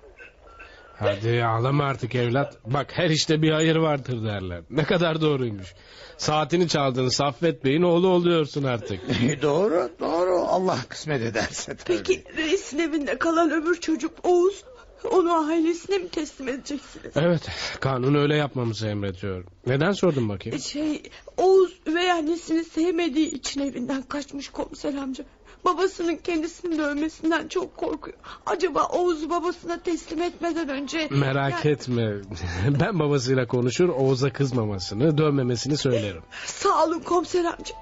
[0.99, 2.57] Hadi ağlama artık evlat.
[2.65, 4.61] Bak her işte bir hayır vardır derler.
[4.69, 5.73] Ne kadar doğruymuş.
[6.17, 8.99] Saatini çaldığın Saffet Bey'in oğlu oluyorsun artık.
[9.41, 11.97] doğru doğru Allah kısmet ederse tabii.
[11.97, 14.63] Peki reisin evinde kalan öbür çocuk Oğuz
[15.11, 17.11] onu ailesine mi teslim edeceksiniz?
[17.15, 17.41] Evet
[17.79, 19.43] kanun öyle yapmamızı emrediyor.
[19.67, 20.59] Neden sordun bakayım?
[20.59, 21.03] Şey
[21.37, 25.25] Oğuz üvey annesini sevmediği için evinden kaçmış komiser amca.
[25.65, 28.17] Babasının kendisini dövmesinden çok korkuyor.
[28.45, 31.07] Acaba Oğuz'u babasına teslim etmeden önce...
[31.11, 32.13] Merak Yani- etme.
[32.79, 36.21] Ben babasıyla konuşur Oğuz'a kızmamasını, dövmemesini söylerim.
[36.45, 37.75] Sağ olun komiser amca.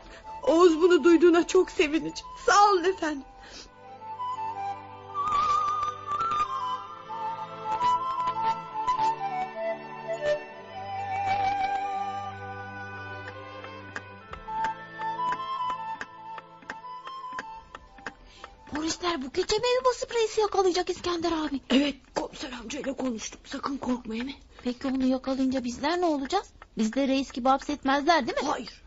[0.44, 2.26] Oğuz bunu duyduğuna çok sevinecek.
[2.46, 3.24] Sağ olun efendim.
[19.56, 21.62] Polisler bu gece mi evi basıp reisi yakalayacak İskender abi?
[21.70, 23.40] Evet komiser amcayla konuştum.
[23.46, 24.36] Sakın korkma mi?
[24.64, 26.48] Peki onu yakalayınca bizler ne olacağız?
[26.78, 28.48] Biz de reis gibi hapsetmezler değil mi?
[28.48, 28.82] Hayır.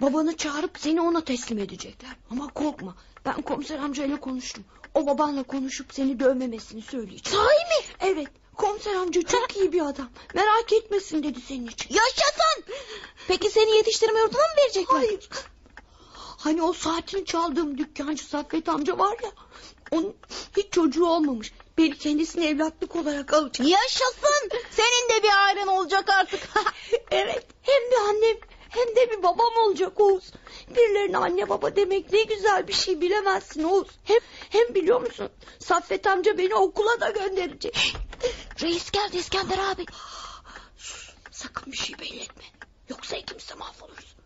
[0.00, 2.16] Babanı çağırıp seni ona teslim edecekler.
[2.30, 2.94] Ama korkma.
[3.24, 4.64] Ben komiser amcayla konuştum.
[4.94, 7.28] O babanla konuşup seni dövmemesini söyleyecek.
[7.28, 7.86] Sahi mi?
[8.00, 8.28] Evet.
[8.56, 10.08] Komiser amca çok iyi bir adam.
[10.34, 11.94] Merak etmesin dedi senin için.
[11.94, 12.74] Yaşasın!
[13.28, 14.96] Peki seni yetiştirme yurduna mı verecekler?
[14.96, 15.28] Hayır.
[16.38, 19.30] Hani o saatini çaldığım dükkancı Saffet amca var ya.
[19.90, 20.16] Onun
[20.56, 21.52] hiç çocuğu olmamış.
[21.78, 23.68] Beni kendisine evlatlık olarak alacak.
[23.68, 24.50] Yaşasın.
[24.70, 26.48] Senin de bir ailen olacak artık.
[27.10, 28.36] Evet hem bir annem
[28.68, 30.32] hem de bir babam olacak Oğuz.
[30.68, 33.88] Birilerine anne baba demek ne güzel bir şey bilemezsin Oğuz.
[34.04, 34.18] Hem,
[34.50, 35.28] hem biliyor musun
[35.58, 37.96] Saffet amca beni okula da gönderecek.
[38.62, 39.86] Reis geldi İskender abi.
[40.76, 42.44] Sus sakın bir şey belli etme.
[42.88, 44.16] Yoksa ikimiz de mahvoluruz.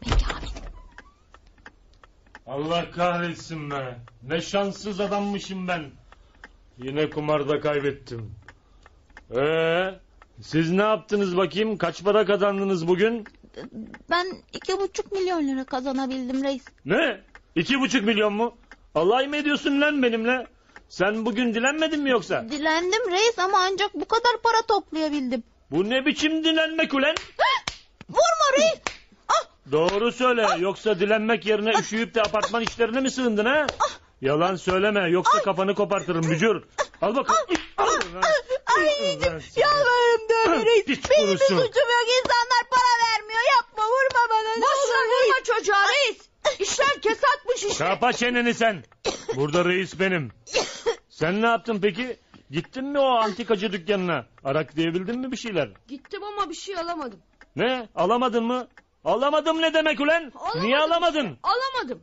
[0.00, 0.59] Peki abi.
[2.50, 3.98] Allah kahretsin be.
[4.22, 5.90] Ne şanssız adammışım ben.
[6.78, 8.34] Yine kumarda kaybettim.
[9.36, 9.94] Ee,
[10.42, 11.78] siz ne yaptınız bakayım?
[11.78, 13.24] Kaç para kazandınız bugün?
[14.10, 16.64] Ben iki buçuk milyon lira kazanabildim reis.
[16.84, 17.20] Ne?
[17.54, 18.56] İki buçuk milyon mu?
[18.94, 20.46] Alay mı ediyorsun lan benimle?
[20.88, 22.48] Sen bugün dilenmedin mi yoksa?
[22.50, 25.42] Dilendim reis ama ancak bu kadar para toplayabildim.
[25.70, 27.14] Bu ne biçim dilenmek ulan?
[28.08, 28.89] Vurma reis.
[29.72, 33.66] Doğru söyle yoksa dilenmek yerine üşüyüp de apartman işlerine mi sığındın ha?
[34.20, 36.62] Yalan söyleme yoksa kafanı kopartırım bücür.
[37.02, 37.40] Al bakalım.
[37.78, 40.84] Ben seni- yalvarırım dövme reis.
[40.84, 41.66] Piç Benim bir suçum yok
[42.18, 43.40] insanlar para vermiyor.
[43.56, 44.54] Yapma vurma bana.
[44.56, 45.28] ne Boş ver olur reis.
[45.28, 46.18] vurma çocuğa reis.
[46.58, 47.84] İşler kesatmış işte.
[47.84, 48.84] Kapa çeneni sen.
[49.36, 50.32] Burada reis benim.
[51.08, 52.16] Sen ne yaptın peki?
[52.50, 54.26] Gittin mi o antikacı dükkanına?
[54.44, 55.68] Arak diyebildin mi bir şeyler?
[55.88, 57.20] Gittim ama bir şey alamadım.
[57.56, 57.88] Ne?
[57.94, 58.68] Alamadın mı?
[59.04, 60.32] Alamadım ne demek ulan?
[60.34, 61.24] Alamadım Niye alamadın?
[61.26, 62.02] işte, Alamadım.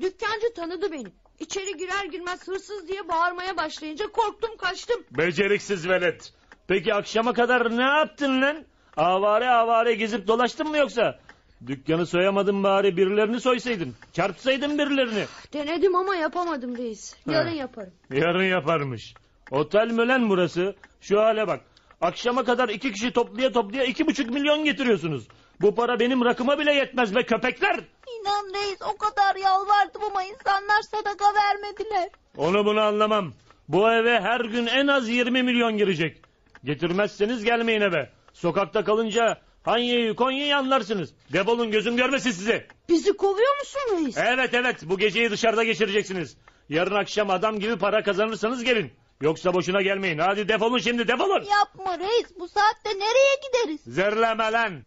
[0.00, 1.06] Dükkancı tanıdı beni.
[1.40, 5.04] İçeri girer girmez hırsız diye bağırmaya başlayınca korktum kaçtım.
[5.10, 6.32] Beceriksiz velet.
[6.68, 8.64] Peki akşama kadar ne yaptın lan?
[8.96, 11.18] Avare avare gezip dolaştın mı yoksa?
[11.66, 13.94] Dükkanı soyamadın bari birilerini soysaydın.
[14.12, 15.24] Çarpsaydın birilerini.
[15.52, 17.16] Denedim ama yapamadım reis.
[17.26, 17.54] Yarın Ha.
[17.54, 17.92] yaparım.
[18.12, 19.14] Yarın yaparmış.
[19.50, 20.74] Otel mi lan burası?
[21.00, 21.60] Şu hale bak.
[22.00, 25.28] Akşama kadar iki kişi toplaya toplaya iki buçuk milyon getiriyorsunuz.
[25.60, 27.80] Bu para benim rakıma bile yetmez be köpekler.
[28.20, 32.08] İnan reis o kadar yalvardım ama insanlar sadaka vermediler.
[32.36, 33.32] Onu bunu anlamam.
[33.68, 36.22] Bu eve her gün en az 20 milyon girecek.
[36.64, 38.10] Getirmezseniz gelmeyin eve.
[38.32, 41.14] Sokakta kalınca Hanya'yı Konya'yı anlarsınız.
[41.32, 42.66] Defolun gözüm görmesin sizi.
[42.88, 44.16] Bizi kovuyor musun reis?
[44.18, 46.36] Evet evet bu geceyi dışarıda geçireceksiniz.
[46.68, 48.92] Yarın akşam adam gibi para kazanırsanız gelin.
[49.20, 50.18] Yoksa boşuna gelmeyin.
[50.18, 51.44] Hadi defolun şimdi defolun.
[51.44, 53.80] Yapma reis bu saatte nereye gideriz?
[53.94, 54.82] Zerleme lan.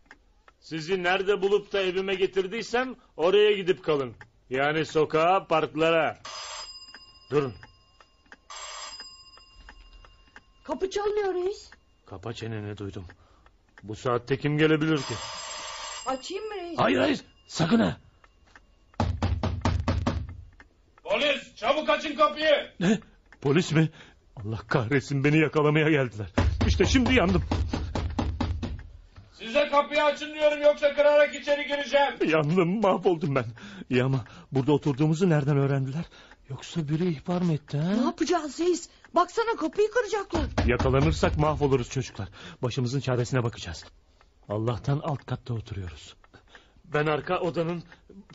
[0.62, 4.16] Sizi nerede bulup da evime getirdiysem oraya gidip kalın.
[4.50, 6.20] Yani sokağa, parklara.
[7.32, 7.54] Durun.
[10.64, 11.72] Kapı çalınıyor reis.
[12.06, 13.06] Kapa çeneni duydum.
[13.84, 15.14] Bu saatte kim gelebilir ki?
[16.06, 16.80] Açayım mı reis?
[16.80, 17.98] Hayır hayır sakın ha.
[21.04, 22.72] Polis çabuk açın kapıyı.
[22.80, 23.00] Ne?
[23.42, 23.90] Polis mi?
[24.36, 26.28] Allah kahretsin beni yakalamaya geldiler.
[26.68, 27.44] İşte şimdi yandım.
[29.52, 32.14] Size kapıyı açın diyorum yoksa kırarak içeri gireceğim.
[32.28, 33.46] Yandım mahvoldum ben.
[33.90, 36.06] İyi ama burada oturduğumuzu nereden öğrendiler?
[36.50, 37.90] Yoksa biri ihbar mı etti ha?
[37.96, 38.90] Ne yapacağız reis?
[39.16, 40.44] Baksana kapıyı kıracaklar.
[40.68, 42.30] Yakalanırsak mahvoluruz çocuklar.
[42.62, 43.86] Başımızın çaresine bakacağız.
[44.50, 46.16] Allah'tan alt katta oturuyoruz.
[46.86, 47.84] Ben arka odanın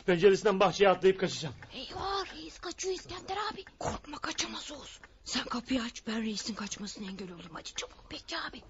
[0.05, 1.55] penceresinden bahçeye atlayıp kaçacağım.
[1.73, 3.63] Eyvah reis kaçıyor İskender abi.
[3.79, 4.99] Korkma kaçamaz Oğuz.
[5.23, 7.51] Sen kapıyı aç ben reisin kaçmasına engel olurum.
[7.53, 7.97] Hadi çabuk.
[8.09, 8.61] Peki abi.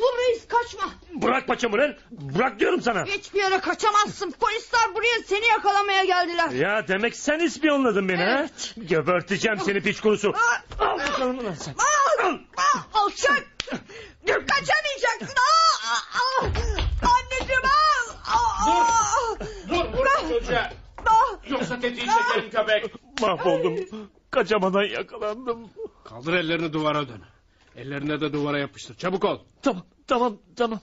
[0.00, 0.90] Dur reis kaçma.
[1.14, 1.94] Bırak paçamı lan.
[2.10, 3.04] Bırak diyorum sana.
[3.04, 4.30] Hiçbir yere kaçamazsın.
[4.30, 6.50] Polisler buraya seni yakalamaya geldiler.
[6.50, 8.46] Ya demek sen ispiyonladın beni ha?
[8.86, 10.32] Geberteceğim seni piç kurusu.
[10.78, 11.74] Al bakalım lan sen.
[12.24, 12.38] Al.
[12.94, 13.46] Alçak.
[14.26, 15.36] Dur kaçamayacaksın.
[15.36, 16.46] Aa, aa,
[17.02, 18.14] Anneciğim al.
[18.34, 19.36] Aa,
[19.68, 20.06] Dur vur
[20.40, 20.72] çocuğa.
[21.06, 21.36] aa.
[21.48, 22.94] Yoksa tetiği çekerim köpek.
[23.20, 23.76] Mahvoldum.
[24.30, 25.70] Kaçamadan yakalandım.
[26.04, 27.22] Kaldır ellerini duvara dön.
[27.76, 28.94] Ellerine de duvara yapıştır.
[28.94, 29.38] Çabuk ol.
[29.62, 30.80] Tamam tamam tamam.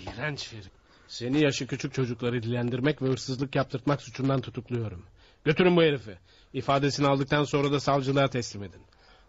[0.00, 0.70] İğrenç herif.
[1.08, 5.06] Seni yaşı küçük çocukları dilendirmek ve hırsızlık yaptırtmak suçundan tutukluyorum.
[5.44, 6.18] Götürün bu herifi.
[6.52, 8.82] İfadesini aldıktan sonra da savcılığa teslim edin.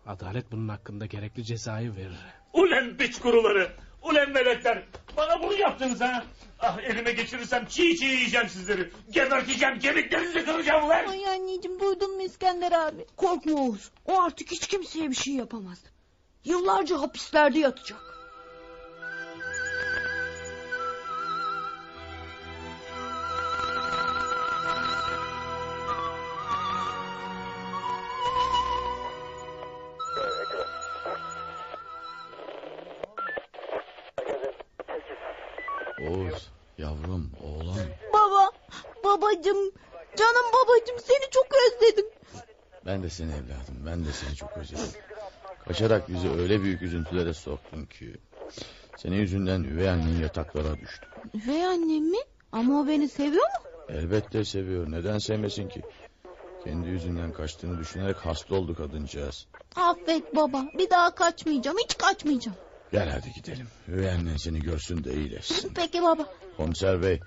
[0.06, 2.18] Adalet bunun hakkında gerekli cezayı verir.
[2.54, 3.72] Ulen piç kuruları.
[4.02, 4.84] Ulen veletler.
[5.18, 6.24] Bana bunu yaptınız ha.
[6.60, 8.92] Ah elime geçirirsem çiğ çiğ yiyeceğim sizleri.
[9.12, 11.06] Geberteceğim kemiklerinizi kıracağım ulan.
[11.06, 13.06] Ay anneciğim duydun mu İskender abi?
[13.18, 13.92] Korkma Oğuz.
[14.06, 15.78] O artık hiç kimseye bir şey yapamaz.
[16.46, 18.15] Yıllarca hapislerde yatacak.
[40.86, 42.06] Babacım seni çok özledim.
[42.86, 45.02] Ben de seni evladım, ben de seni çok özledim.
[45.68, 48.18] Kaçarak bizi öyle büyük üzüntülere soktun ki...
[48.98, 51.08] Senin yüzünden üvey annen yataklara düştü.
[51.34, 52.18] Üvey annem mi?
[52.52, 53.70] Ama o beni seviyor mu?
[53.90, 55.82] Elbette seviyor, neden sevmesin ki?
[56.64, 59.48] Kendi yüzünden kaçtığını düşünerek hasta oldu kadıncağız.
[59.76, 60.66] Affet baba.
[60.78, 61.78] Bir daha kaçmayacağım.
[61.78, 62.58] Hiç kaçmayacağım.
[62.92, 63.68] Gel hadi gidelim.
[63.88, 65.74] Üvey annen seni görsün de iyileşsin.
[65.76, 66.26] Peki baba.
[66.58, 67.20] Komiser bey,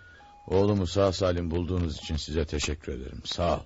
[0.51, 3.21] oğlumu sağ salim bulduğunuz için size teşekkür ederim.
[3.25, 3.61] Sağ ol.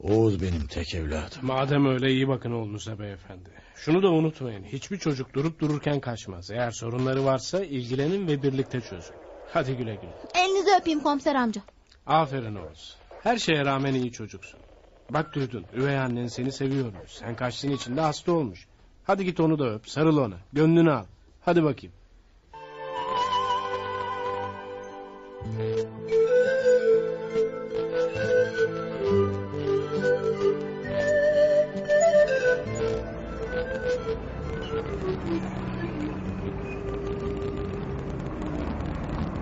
[0.00, 1.38] Oğuz benim tek evladım.
[1.42, 3.50] Madem öyle iyi bakın oğlunuza beyefendi.
[3.76, 4.64] Şunu da unutmayın.
[4.64, 6.50] Hiçbir çocuk durup dururken kaçmaz.
[6.50, 9.14] Eğer sorunları varsa ilgilenin ve birlikte çözün.
[9.52, 10.44] Hadi güle güle.
[10.44, 11.62] Elinizi öpeyim komiser amca.
[12.06, 12.96] Aferin Oğuz.
[13.22, 14.60] Her şeye rağmen iyi çocuksun.
[15.10, 15.64] Bak duydun.
[15.76, 17.10] Üvey annen seni seviyormuş.
[17.10, 18.66] Sen kaçtığın için de hasta olmuş.
[19.04, 19.88] Hadi git onu da öp.
[19.88, 20.36] Sarıl ona.
[20.52, 21.04] Gönlünü al.
[21.40, 21.94] Hadi bakayım.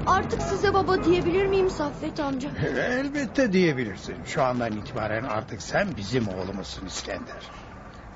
[0.06, 2.50] Artık size baba diyebilir miyim Saffet amca?
[2.76, 4.16] Elbette diyebilirsin.
[4.24, 7.50] Şu andan itibaren artık sen bizim oğlumuzsun İskender.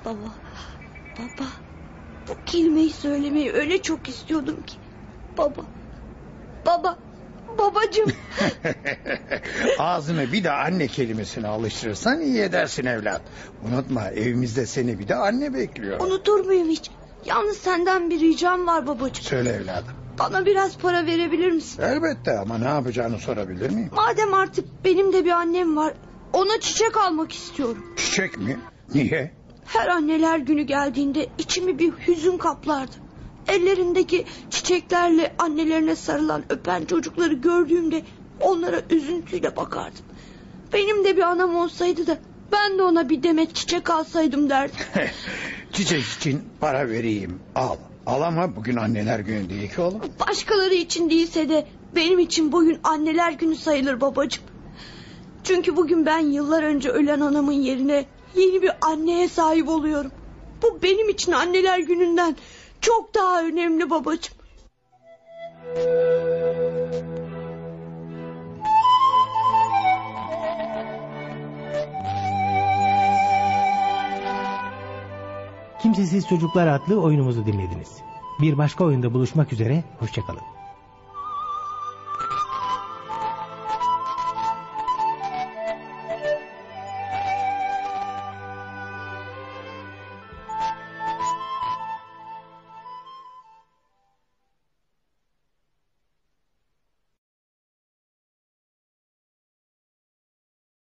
[0.05, 0.33] Baba,
[1.19, 1.47] baba.
[2.27, 4.77] Bu kelimeyi söylemeyi öyle çok istiyordum ki.
[5.37, 5.61] Baba,
[6.65, 6.97] baba,
[7.57, 8.11] babacığım.
[9.79, 13.21] Ağzını bir de anne kelimesine alıştırırsan iyi edersin evlat.
[13.67, 15.99] Unutma evimizde seni bir de anne bekliyor.
[15.99, 16.91] Unutur muyum hiç?
[17.25, 19.25] Yalnız senden bir ricam var babacığım.
[19.25, 19.93] Söyle evladım.
[20.19, 21.81] Bana biraz para verebilir misin?
[21.81, 23.89] Elbette ama ne yapacağını sorabilir miyim?
[23.95, 25.93] Madem artık benim de bir annem var.
[26.33, 27.85] Ona çiçek almak istiyorum.
[27.95, 28.59] Çiçek mi?
[28.93, 29.31] Niye?
[29.65, 32.91] Her anneler günü geldiğinde içimi bir hüzün kaplardı.
[33.47, 38.01] Ellerindeki çiçeklerle annelerine sarılan öpen çocukları gördüğümde
[38.41, 40.05] onlara üzüntüyle bakardım.
[40.73, 42.17] Benim de bir anam olsaydı da
[42.51, 44.85] ben de ona bir demet çiçek alsaydım derdim.
[45.73, 47.39] Çiçek için para vereyim.
[47.55, 47.75] Al.
[48.05, 50.01] Al ama bugün anneler günü değil ki oğlum.
[50.27, 54.43] Başkaları için değilse de benim için bugün anneler günü sayılır babacığım.
[55.43, 60.11] Çünkü bugün ben yıllar önce ölen anamın yerine yeni bir anneye sahip oluyorum.
[60.63, 62.35] Bu benim için anneler gününden
[62.85, 64.35] çok daha önemli babacığım.
[75.81, 77.97] Kimsesiz Çocuklar adlı oyunumuzu dinlediniz.
[78.41, 80.54] Bir başka oyunda buluşmak üzere, hoşçakalın.